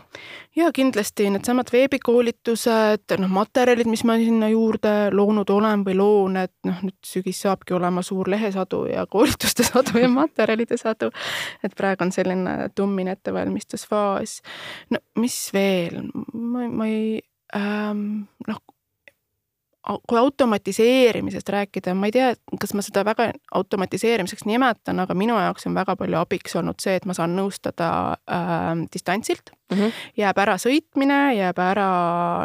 ja 0.56 0.72
kindlasti 0.72 1.30
needsamad 1.30 1.72
veebikoolitused, 1.72 3.16
noh, 3.18 3.30
materjalid, 3.30 3.86
mis 3.86 4.04
ma 4.04 4.16
sinna 4.16 4.48
juurde 4.48 4.94
loonud 5.12 5.50
olen 5.50 5.84
või 5.84 5.96
loon, 5.96 6.36
et 6.36 6.54
noh, 6.64 6.82
nüüd 6.82 6.98
sügis 7.06 7.42
saabki 7.42 7.74
olema 7.74 8.02
suur 8.02 8.30
lehesadu 8.30 8.84
ja 8.86 9.06
koolituste 9.06 9.64
sadu 9.72 9.98
ja 9.98 10.08
materjalide 10.08 10.76
sadu. 10.76 11.10
et 11.64 11.76
praegu 11.76 12.04
on 12.04 12.12
selline 12.12 12.70
tummine 12.74 13.10
ettevalmistusfaas. 13.10 14.42
no 14.90 14.98
mis 15.16 15.50
veel, 15.52 16.02
ma, 16.32 16.68
ma 16.68 16.86
ei 16.86 17.20
ähm,, 17.56 18.28
noh 18.48 18.60
kui 20.08 20.18
automatiseerimisest 20.18 21.48
rääkida, 21.48 21.94
ma 21.94 22.08
ei 22.08 22.14
tea, 22.14 22.32
kas 22.60 22.74
ma 22.74 22.84
seda 22.84 23.04
väga 23.06 23.30
automatiseerimiseks 23.54 24.44
nimetan, 24.48 25.00
aga 25.02 25.14
minu 25.18 25.38
jaoks 25.38 25.66
on 25.68 25.76
väga 25.78 25.96
palju 26.00 26.18
abiks 26.20 26.56
olnud 26.60 26.80
see, 26.82 26.96
et 26.98 27.06
ma 27.08 27.16
saan 27.16 27.36
nõustada 27.38 27.90
äh, 28.30 28.70
distantsilt. 28.92 29.54
Mm. 29.70 29.78
-hmm. 29.78 29.92
jääb 30.18 30.38
ära 30.42 30.56
sõitmine, 30.58 31.18
jääb 31.38 31.58
ära 31.62 31.90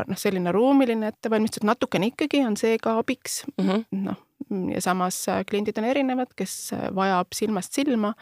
noh, 0.07 0.17
selline 0.17 0.51
ruumiline 0.51 1.07
ettevalmistus, 1.09 1.63
natukene 1.65 2.11
ikkagi 2.11 2.43
on 2.45 2.57
see 2.57 2.77
ka 2.77 2.99
abiks. 2.99 3.43
Mm 3.57 3.69
-hmm.. 3.69 4.03
noh, 4.03 4.19
ja 4.73 4.81
samas 4.81 5.29
äh, 5.29 5.45
kliendid 5.49 5.77
on 5.77 5.89
erinevad, 5.89 6.33
kes 6.35 6.71
vajab 6.95 7.33
silmast 7.33 7.73
silma. 7.73 8.13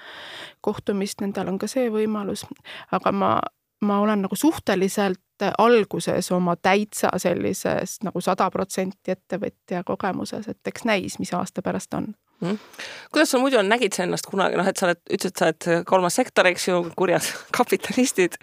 Kohtumist, 0.62 1.22
nendel 1.22 1.48
on 1.48 1.60
ka 1.60 1.68
see 1.68 1.90
võimalus, 1.90 2.46
aga 2.92 3.12
ma 3.12 3.40
ma 3.84 4.00
olen 4.04 4.26
nagu 4.26 4.36
suhteliselt 4.36 5.20
alguses 5.58 6.32
oma 6.32 6.56
täitsa 6.56 7.10
sellises 7.18 7.98
nagu 8.04 8.22
sada 8.22 8.50
protsenti 8.52 9.12
ettevõtja 9.12 9.84
kogemuses, 9.84 10.48
et 10.48 10.72
eks 10.72 10.86
näis, 10.88 11.18
mis 11.20 11.34
aasta 11.34 11.62
pärast 11.62 11.94
on. 11.94 12.14
Mm.. 12.44 12.58
kuidas 13.12 13.32
sul 13.32 13.40
muidu 13.40 13.58
on, 13.60 13.70
nägid 13.72 13.96
sa 13.96 14.04
ennast 14.04 14.28
kunagi, 14.28 14.58
noh, 14.60 14.68
et 14.68 14.80
sa 14.80 14.90
oled, 14.90 15.00
ütlesid, 15.06 15.38
sa 15.40 15.48
oled 15.48 15.86
kolmas 15.88 16.18
sektor, 16.20 16.48
eks 16.50 16.68
ju, 16.68 16.80
kurjad 17.00 17.28
kapitalistid, 17.58 18.36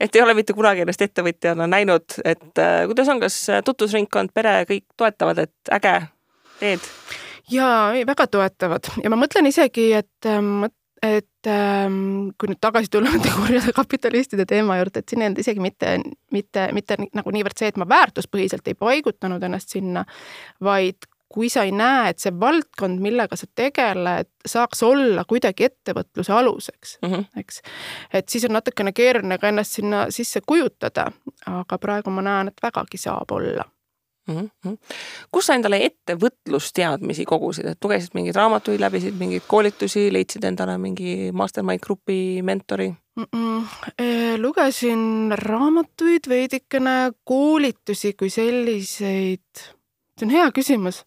et 0.00 0.16
ei 0.16 0.22
ole 0.24 0.34
mitte 0.38 0.56
kunagi 0.56 0.84
ennast 0.84 1.04
ettevõtjana 1.04 1.66
näinud, 1.68 2.20
et 2.24 2.62
äh, 2.62 2.84
kuidas 2.88 3.10
on, 3.12 3.20
kas 3.20 3.38
tutvusringkond, 3.66 4.32
pere, 4.34 4.62
kõik 4.70 4.86
toetavad, 4.96 5.44
et 5.44 5.74
äge, 5.78 5.98
teed? 6.62 6.88
jaa, 7.52 7.92
väga 8.06 8.26
toetavad. 8.30 8.88
Ja 9.02 9.12
ma 9.12 9.18
mõtlen 9.20 9.48
isegi, 9.50 9.90
et 10.00 10.30
ähm, 10.30 10.64
et 11.02 11.50
ähm, 11.50 12.30
kui 12.38 12.50
nüüd 12.50 12.60
tagasi 12.62 12.90
tulla 12.92 13.10
nende 13.14 13.32
kurjade 13.34 13.74
kapitalistide 13.76 14.46
teema 14.48 14.78
juurde, 14.80 15.02
et 15.02 15.08
siin 15.12 15.24
ei 15.24 15.30
olnud 15.30 15.42
isegi 15.42 15.62
mitte, 15.64 15.96
mitte, 16.34 16.68
mitte 16.76 16.98
nagu 17.12 17.34
niivõrd 17.34 17.58
see, 17.58 17.72
et 17.72 17.80
ma 17.80 17.88
väärtuspõhiselt 17.90 18.70
ei 18.70 18.78
paigutanud 18.78 19.42
ennast 19.42 19.74
sinna, 19.74 20.04
vaid 20.62 21.08
kui 21.32 21.48
sa 21.48 21.64
ei 21.64 21.72
näe, 21.72 22.10
et 22.12 22.20
see 22.20 22.32
valdkond, 22.36 23.00
millega 23.00 23.38
sa 23.40 23.46
tegeled, 23.56 24.28
saaks 24.46 24.82
olla 24.84 25.24
kuidagi 25.28 25.64
ettevõtluse 25.70 26.32
aluseks 26.36 26.98
mm, 27.00 27.12
-hmm. 27.12 27.40
eks. 27.40 27.62
et 28.12 28.28
siis 28.28 28.44
on 28.44 28.52
natukene 28.58 28.92
keeruline 28.92 29.38
ka 29.38 29.48
ennast 29.48 29.80
sinna 29.80 30.06
sisse 30.10 30.42
kujutada, 30.46 31.06
aga 31.46 31.78
praegu 31.78 32.10
ma 32.10 32.22
näen, 32.22 32.52
et 32.52 32.62
vägagi 32.62 33.00
saab 33.00 33.32
olla 33.32 33.64
mm. 34.28 34.48
-hmm. 34.66 34.76
kus 35.32 35.46
sa 35.46 35.56
endale 35.58 35.80
ettevõtlusteadmisi 35.86 37.24
kogusid, 37.28 37.66
et 37.66 37.84
lugesid 37.84 38.14
mingeid 38.14 38.36
raamatuid, 38.36 38.80
läbisid 38.80 39.18
mingeid 39.18 39.46
koolitusi, 39.48 40.08
leidsid 40.12 40.44
endale 40.44 40.78
mingi 40.78 41.30
mastermind 41.32 41.80
grupi 41.82 42.42
mentori 42.42 42.90
mm? 42.90 43.24
-mm. 43.24 44.42
lugesin 44.42 45.34
raamatuid 45.38 46.28
veidikene, 46.28 47.12
koolitusi 47.24 48.12
kui 48.12 48.30
selliseid. 48.30 49.64
see 50.18 50.26
on 50.28 50.30
hea 50.30 50.50
küsimus 50.58 51.02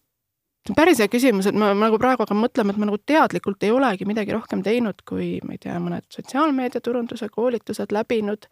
see 0.66 0.72
on 0.74 0.76
päris 0.76 0.98
hea 0.98 1.08
küsimus, 1.08 1.46
et 1.46 1.54
ma 1.54 1.72
nagu 1.74 1.98
praegu 1.98 2.24
hakkan 2.24 2.40
mõtlema, 2.40 2.72
et 2.72 2.80
ma 2.80 2.88
nagu 2.88 2.98
teadlikult 2.98 3.62
ei 3.62 3.70
olegi 3.70 4.04
midagi 4.04 4.34
rohkem 4.34 4.62
teinud, 4.66 5.02
kui 5.08 5.38
ma 5.46 5.54
ei 5.54 5.60
tea, 5.62 5.78
mõned 5.82 6.06
sotsiaalmeedia 6.10 6.80
turunduse 6.80 7.28
koolitused 7.28 7.94
läbinud, 7.94 8.48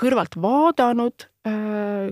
kõrvalt 0.00 0.36
vaadanud 0.36 1.28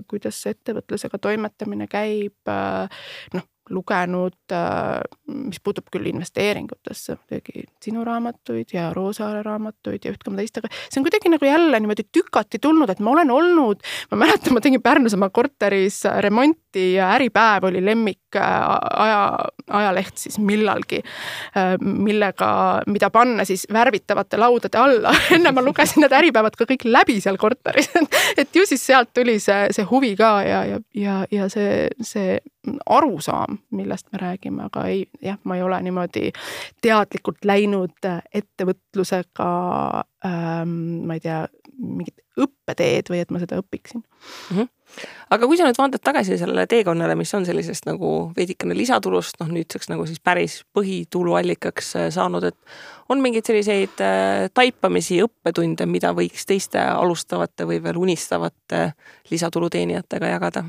kuidas 0.07 0.41
ettevõtlusega 0.49 1.17
toimetamine 1.21 1.87
käib 1.91 2.51
äh,, 2.51 3.01
noh, 3.33 3.47
lugenud, 3.73 4.37
äh, 4.53 5.01
mis 5.33 5.59
puutub 5.63 5.89
küll 5.93 6.07
investeeringutesse, 6.11 7.17
muidugi 7.23 7.65
sinu 7.83 8.03
raamatuid 8.07 8.73
ja 8.75 8.89
Roosaare 8.95 9.43
raamatuid 9.45 10.05
ja 10.05 10.13
üht 10.13 10.23
koma 10.25 10.41
teist, 10.41 10.59
aga 10.61 10.71
see 10.73 11.01
on 11.01 11.07
kuidagi 11.07 11.31
nagu 11.33 11.47
jälle 11.47 11.79
niimoodi 11.83 12.05
tükati 12.13 12.61
tulnud, 12.63 12.89
et 12.93 13.01
ma 13.03 13.15
olen 13.15 13.31
olnud, 13.33 13.83
ma 14.11 14.21
mäletan, 14.25 14.55
ma 14.55 14.63
tegin 14.63 14.83
Pärnus 14.83 15.17
oma 15.17 15.29
korteris 15.33 16.03
remonti 16.25 16.93
ja 16.93 17.11
Äripäev 17.15 17.67
oli 17.69 17.83
lemmik 17.85 18.35
äh, 18.35 18.43
aja, 19.03 19.23
ajaleht 19.69 20.17
siis 20.17 20.39
millalgi, 20.39 21.01
äh, 21.57 21.75
millega, 21.81 22.81
mida 22.87 23.09
panna 23.13 23.45
siis 23.45 23.65
värvitavate 23.73 24.37
laudade 24.37 24.77
alla. 24.77 25.13
Enne 25.35 25.51
ma 25.51 25.63
lugesin 25.65 26.03
need 26.03 26.15
Äripäevad 26.15 26.57
ka 26.59 26.67
kõik 26.69 26.87
läbi 26.87 27.19
seal 27.23 27.37
korteris. 27.41 27.89
Et 28.41 28.55
ju 28.55 28.65
siis 28.69 28.85
sealt 28.85 29.13
tuli 29.13 29.39
see, 29.43 29.67
see 29.75 29.87
huvi 29.89 30.13
ka 30.19 30.33
ja, 30.45 30.63
ja, 30.69 30.81
ja, 30.97 31.19
ja 31.31 31.49
see, 31.51 31.87
see 32.01 32.39
arusaam, 32.85 33.57
millest 33.71 34.07
me 34.11 34.19
räägime, 34.21 34.67
aga 34.69 34.85
ei, 34.87 35.05
jah, 35.21 35.39
ma 35.43 35.57
ei 35.57 35.63
ole 35.63 35.81
niimoodi 35.83 36.31
teadlikult 36.81 37.45
läinud 37.45 38.07
äh, 38.07 38.21
ettevõtlusega 38.41 39.49
ähm,, 40.25 41.03
ma 41.07 41.17
ei 41.19 41.23
tea, 41.23 41.43
mingit 41.73 42.21
õppeteed 42.39 43.09
või 43.09 43.19
et 43.23 43.31
ma 43.33 43.41
seda 43.41 43.57
õpiksin 43.61 44.01
mm. 44.01 44.57
-hmm. 44.57 44.67
aga 45.35 45.47
kui 45.49 45.57
sa 45.57 45.65
nüüd 45.67 45.77
vaatad 45.77 46.03
tagasi 46.05 46.37
sellele 46.37 46.65
teekonnale, 46.69 47.15
mis 47.19 47.33
on 47.33 47.45
sellisest 47.45 47.85
nagu 47.89 48.31
veidikene 48.37 48.77
lisatulust, 48.77 49.39
noh 49.41 49.51
nüüdseks 49.53 49.89
nagu 49.91 50.05
siis 50.09 50.21
päris 50.23 50.61
põhituluallikaks 50.77 51.95
äh, 51.99 52.07
saanud, 52.13 52.43
et 52.43 52.57
on 53.09 53.21
mingeid 53.21 53.45
selliseid 53.49 54.05
äh, 54.05 54.47
taipamisi, 54.53 55.19
õppetunde, 55.25 55.89
mida 55.89 56.13
võiks 56.13 56.47
teiste 56.47 56.79
alustavate 56.79 57.67
või 57.67 57.81
veel 57.83 57.99
unistavate 58.07 58.93
lisatuluteenijatega 59.31 60.31
jagada? 60.37 60.65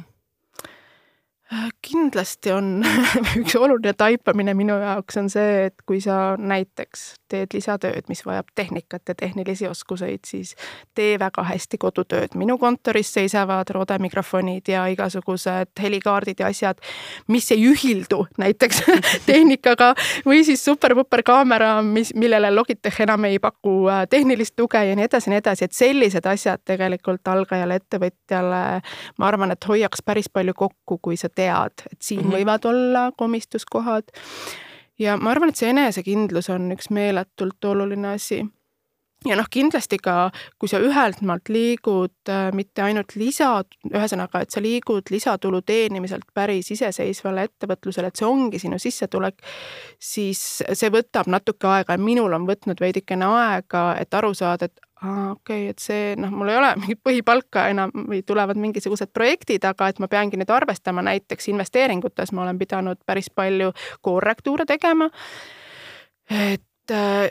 Kindlasti 1.85 2.53
on 2.53 2.81
üks 3.41 3.53
oluline 3.61 3.93
taipamine 3.93 4.55
minu 4.57 4.79
jaoks 4.81 5.19
on 5.21 5.27
see, 5.29 5.67
et 5.69 5.83
kui 5.87 6.01
sa 6.01 6.39
näiteks 6.41 7.03
teed 7.29 7.53
lisatööd, 7.53 8.07
mis 8.09 8.23
vajab 8.25 8.49
tehnikat 8.57 9.13
ja 9.13 9.15
tehnilisi 9.19 9.69
oskuseid, 9.69 10.23
siis 10.27 10.55
tee 10.97 11.19
väga 11.21 11.45
hästi 11.45 11.79
kodutööd. 11.83 12.37
minu 12.41 12.57
kontoris 12.59 13.13
seisavad 13.13 13.71
roodemikrofonid 13.77 14.71
ja 14.73 14.87
igasugused 14.89 15.75
helikaardid 15.83 16.41
ja 16.41 16.49
asjad, 16.49 16.81
mis 17.29 17.51
ei 17.53 17.67
ühildu 17.69 18.23
näiteks 18.41 18.81
tehnikaga 19.29 19.93
või 20.25 20.41
siis 20.49 20.65
super-puper 20.65 21.23
kaamera, 21.27 21.83
mis, 21.83 22.15
millele 22.17 22.55
Logitech 22.55 23.05
enam 23.05 23.29
ei 23.29 23.39
paku 23.39 23.91
äh, 23.93 24.07
tehnilist 24.09 24.57
tuge 24.57 24.81
ja 24.81 24.97
nii 24.97 25.11
edasi 25.11 25.29
ja 25.29 25.37
nii 25.37 25.43
edasi, 25.45 25.69
et 25.69 25.77
sellised 25.77 26.27
asjad 26.33 26.65
tegelikult 26.65 27.29
algajale 27.29 27.83
ettevõtjale, 27.83 28.65
ma 29.19 29.29
arvan, 29.29 29.53
et 29.53 29.69
hoiaks 29.69 30.01
päris 30.07 30.33
palju 30.33 30.57
kokku, 30.65 30.99
kui 31.05 31.21
sa 31.21 31.29
tead, 31.45 31.87
et 31.93 32.01
siin 32.01 32.25
mm 32.25 32.31
-hmm. 32.31 32.37
võivad 32.39 32.69
olla 32.73 33.07
komistuskohad. 33.17 34.13
ja 34.99 35.17
ma 35.17 35.31
arvan, 35.31 35.49
et 35.49 35.57
see 35.57 35.71
enesekindlus 35.71 36.51
on 36.51 36.73
üks 36.73 36.91
meeletult 36.91 37.65
oluline 37.65 38.15
asi 38.15 38.45
ja 39.29 39.37
noh, 39.39 39.49
kindlasti 39.51 39.99
ka, 40.03 40.29
kui 40.61 40.71
sa 40.71 40.81
ühelt 40.83 41.23
maalt 41.27 41.49
liigud 41.53 42.31
äh, 42.31 42.49
mitte 42.57 42.85
ainult 42.85 43.17
lisa, 43.21 43.51
ühesõnaga, 43.91 44.45
et 44.45 44.55
sa 44.55 44.63
liigud 44.65 45.11
lisatulu 45.13 45.63
teenimiselt 45.67 46.29
päris 46.37 46.71
iseseisvale 46.75 47.47
ettevõtlusele, 47.49 48.11
et 48.11 48.21
see 48.21 48.29
ongi 48.29 48.61
sinu 48.63 48.79
sissetulek, 48.83 49.41
siis 50.01 50.45
see 50.67 50.93
võtab 50.93 51.31
natuke 51.33 51.71
aega 51.71 51.97
ja 51.97 52.03
minul 52.03 52.37
on 52.37 52.49
võtnud 52.49 52.81
veidikene 52.81 53.29
aega, 53.41 53.87
et 54.01 54.15
aru 54.15 54.35
saada, 54.37 54.69
et 54.69 54.81
aa, 55.05 55.31
okei 55.33 55.65
okay,, 55.67 55.71
et 55.75 55.83
see 55.83 56.15
noh, 56.21 56.33
mul 56.33 56.51
ei 56.53 56.59
ole 56.59 56.73
mingit 56.81 57.01
põhipalka 57.05 57.69
enam 57.73 57.93
või 58.09 58.23
tulevad 58.27 58.61
mingisugused 58.61 59.13
projektid, 59.17 59.65
aga 59.69 59.91
et 59.93 60.01
ma 60.03 60.09
peangi 60.11 60.41
nüüd 60.41 60.53
arvestama 60.55 61.05
näiteks 61.07 61.51
investeeringutes, 61.53 62.33
ma 62.33 62.47
olen 62.47 62.61
pidanud 62.61 63.01
päris 63.07 63.31
palju 63.35 63.73
korrektuure 64.05 64.67
tegema. 64.69 65.11
et 66.31 66.93
äh, 66.93 67.29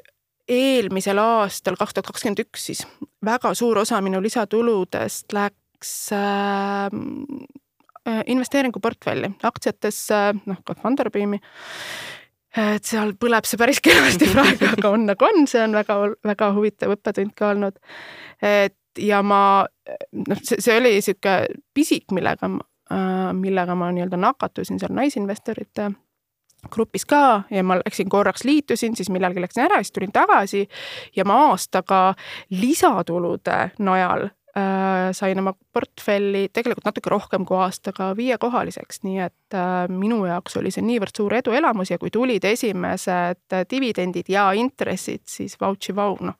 eelmisel 0.50 1.20
aastal, 1.24 1.78
kaks 1.80 1.96
tuhat 1.96 2.12
kakskümmend 2.12 2.44
üks 2.44 2.70
siis, 2.70 2.86
väga 3.26 3.54
suur 3.58 3.80
osa 3.82 4.02
minu 4.04 4.22
lisatuludest 4.22 5.34
läks 5.34 5.94
äh, 6.14 6.90
investeeringuportfelli, 8.28 9.32
aktsiatesse, 9.48 10.20
noh 10.46 10.60
ka 10.68 10.76
Funderbeami 10.82 11.40
et 12.58 12.86
seal 12.86 13.16
põleb 13.20 13.48
see 13.50 13.58
päris 13.58 13.82
kenasti 13.84 14.30
praegu, 14.30 14.70
aga 14.78 14.94
on 14.94 15.08
nagu 15.10 15.26
on, 15.26 15.48
see 15.50 15.63
on 15.63 15.74
väga, 15.78 15.98
väga 16.26 16.52
huvitav 16.58 16.94
õppetund 16.96 17.34
ka 17.38 17.50
olnud. 17.54 17.80
et 18.42 18.78
ja 19.00 19.24
ma, 19.26 19.66
noh, 20.12 20.42
see, 20.46 20.62
see 20.62 20.78
oli 20.78 20.96
niisugune 20.98 21.63
pisik, 21.74 22.12
millega, 22.13 22.50
millega 23.34 23.76
ma 23.78 23.89
nii-öelda 23.96 24.20
nakatusin 24.22 24.82
seal 24.82 24.94
naisinvestorite 24.94 25.89
grupis 26.72 27.06
ka 27.10 27.44
ja 27.52 27.63
ma 27.66 27.80
läksin 27.82 28.10
korraks 28.10 28.46
liitusin, 28.48 28.96
siis 28.96 29.10
millalgi 29.12 29.42
läksin 29.44 29.66
ära, 29.66 29.82
siis 29.82 29.92
tulin 29.96 30.13
tagasi 30.13 30.68
ja 31.16 31.26
ma 31.28 31.39
aastaga 31.50 32.13
lisatulude 32.54 33.58
najal 33.84 34.30
äh, 34.30 34.42
sain 35.18 35.39
oma 35.39 35.54
portfelli 35.74 36.44
tegelikult 36.54 36.86
natuke 36.86 37.10
rohkem 37.10 37.46
kui 37.46 37.58
aastaga 37.58 38.12
viiekohaliseks, 38.18 39.02
nii 39.08 39.24
et 39.26 39.58
äh, 39.58 39.72
minu 39.89 40.20
jaoks 40.30 40.60
oli 40.62 40.70
see 40.74 40.86
niivõrd 40.86 41.18
suur 41.18 41.34
eduelamus 41.39 41.89
ja 41.89 41.98
kui 42.02 42.12
tulid 42.13 42.46
esimesed 42.46 43.58
dividendid 43.72 44.30
ja 44.30 44.46
intressid, 44.54 45.24
siis 45.30 45.58
vautši 45.62 45.96
vau, 45.98 46.13
noh. 46.22 46.38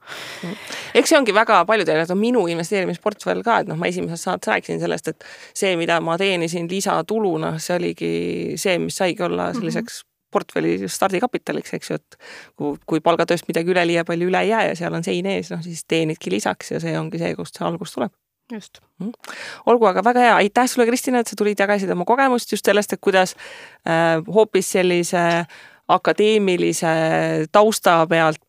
eks 0.94 1.10
see 1.10 1.18
ongi 1.18 1.34
väga 1.34 1.64
paljudele, 1.66 2.06
et 2.06 2.14
on 2.14 2.22
minu 2.22 2.46
investeerimisportfell 2.54 3.42
ka, 3.42 3.60
et 3.64 3.72
noh, 3.72 3.80
ma 3.80 3.90
esimeses 3.90 4.26
saates 4.28 4.52
rääkisin 4.52 4.82
sellest, 4.82 5.10
et 5.10 5.28
see, 5.50 5.74
mida 5.80 5.98
ma 6.04 6.18
teenisin 6.20 6.70
lisatuluna, 6.70 7.56
see 7.58 7.78
oligi 7.80 8.16
see, 8.60 8.78
mis 8.78 9.02
saigi 9.02 9.26
olla 9.26 9.52
selliseks 9.56 10.02
mm 10.02 10.06
-hmm 10.06 10.13
portfelli 10.34 10.76
stardikapitaliks, 10.90 11.76
eks 11.78 11.90
ju, 11.90 12.00
et 12.00 12.18
kui, 12.58 12.74
kui 12.90 13.02
palgatööst 13.04 13.48
midagi 13.50 13.72
üleliia 13.74 14.04
palju 14.08 14.28
üle 14.30 14.42
ei 14.44 14.52
jää 14.52 14.66
ja 14.70 14.76
seal 14.82 14.98
on 14.98 15.06
sein 15.06 15.30
ees, 15.30 15.52
noh 15.54 15.62
siis 15.64 15.86
teenidki 15.88 16.34
lisaks 16.34 16.74
ja 16.74 16.82
see 16.82 16.96
ongi 16.98 17.22
see, 17.22 17.34
kust 17.38 17.60
see 17.60 17.66
algus 17.66 17.96
tuleb. 17.96 18.14
Just. 18.52 18.82
Mm.. 19.00 19.14
olgu, 19.72 19.86
aga 19.88 20.02
väga 20.04 20.20
hea, 20.20 20.32
aitäh 20.42 20.66
sulle, 20.68 20.84
Kristina, 20.84 21.22
et 21.24 21.30
sa 21.30 21.36
tulid, 21.38 21.56
jagasid 21.56 21.88
oma 21.94 22.04
kogemust 22.04 22.50
just 22.52 22.66
sellest, 22.68 22.92
et 22.92 23.00
kuidas 23.00 23.32
äh, 23.88 24.18
hoopis 24.28 24.68
sellise 24.76 25.22
akadeemilise 25.88 26.92
tausta 27.52 28.02
pealt 28.08 28.43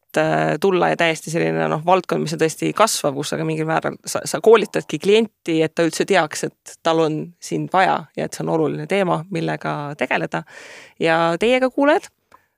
tulla 0.62 0.90
ja 0.92 0.98
täiesti 1.00 1.32
selline 1.34 1.68
noh, 1.72 1.82
valdkond, 1.86 2.26
mis 2.26 2.36
on 2.36 2.42
tõesti 2.42 2.72
kasvav, 2.76 3.16
kus 3.18 3.34
aga 3.36 3.48
mingil 3.48 3.68
määral 3.70 3.98
sa, 4.06 4.22
sa 4.26 4.42
koolitadki 4.44 5.00
klienti, 5.02 5.62
et 5.66 5.76
ta 5.76 5.86
üldse 5.88 6.06
teaks, 6.10 6.46
et 6.50 6.76
tal 6.84 7.04
on 7.06 7.18
sind 7.42 7.72
vaja 7.74 8.02
ja 8.18 8.28
et 8.28 8.36
see 8.36 8.46
on 8.46 8.54
oluline 8.58 8.88
teema, 8.92 9.22
millega 9.32 9.96
tegeleda. 9.98 10.44
ja 11.00 11.36
teiega, 11.40 11.70
kuulajad, 11.70 12.12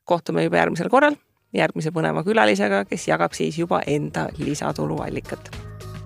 kohtume 0.08 0.43
juba 0.48 0.62
järgmisel 0.63 0.89
korral 0.89 1.17
järgmise 1.56 1.93
põneva 1.96 2.24
külalisega, 2.28 2.84
kes 2.89 3.08
jagab 3.08 3.36
siis 3.38 3.58
juba 3.58 3.82
enda 3.88 4.28
lisatuluallikat. 4.38 5.52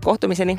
kohtumiseni 0.03 0.57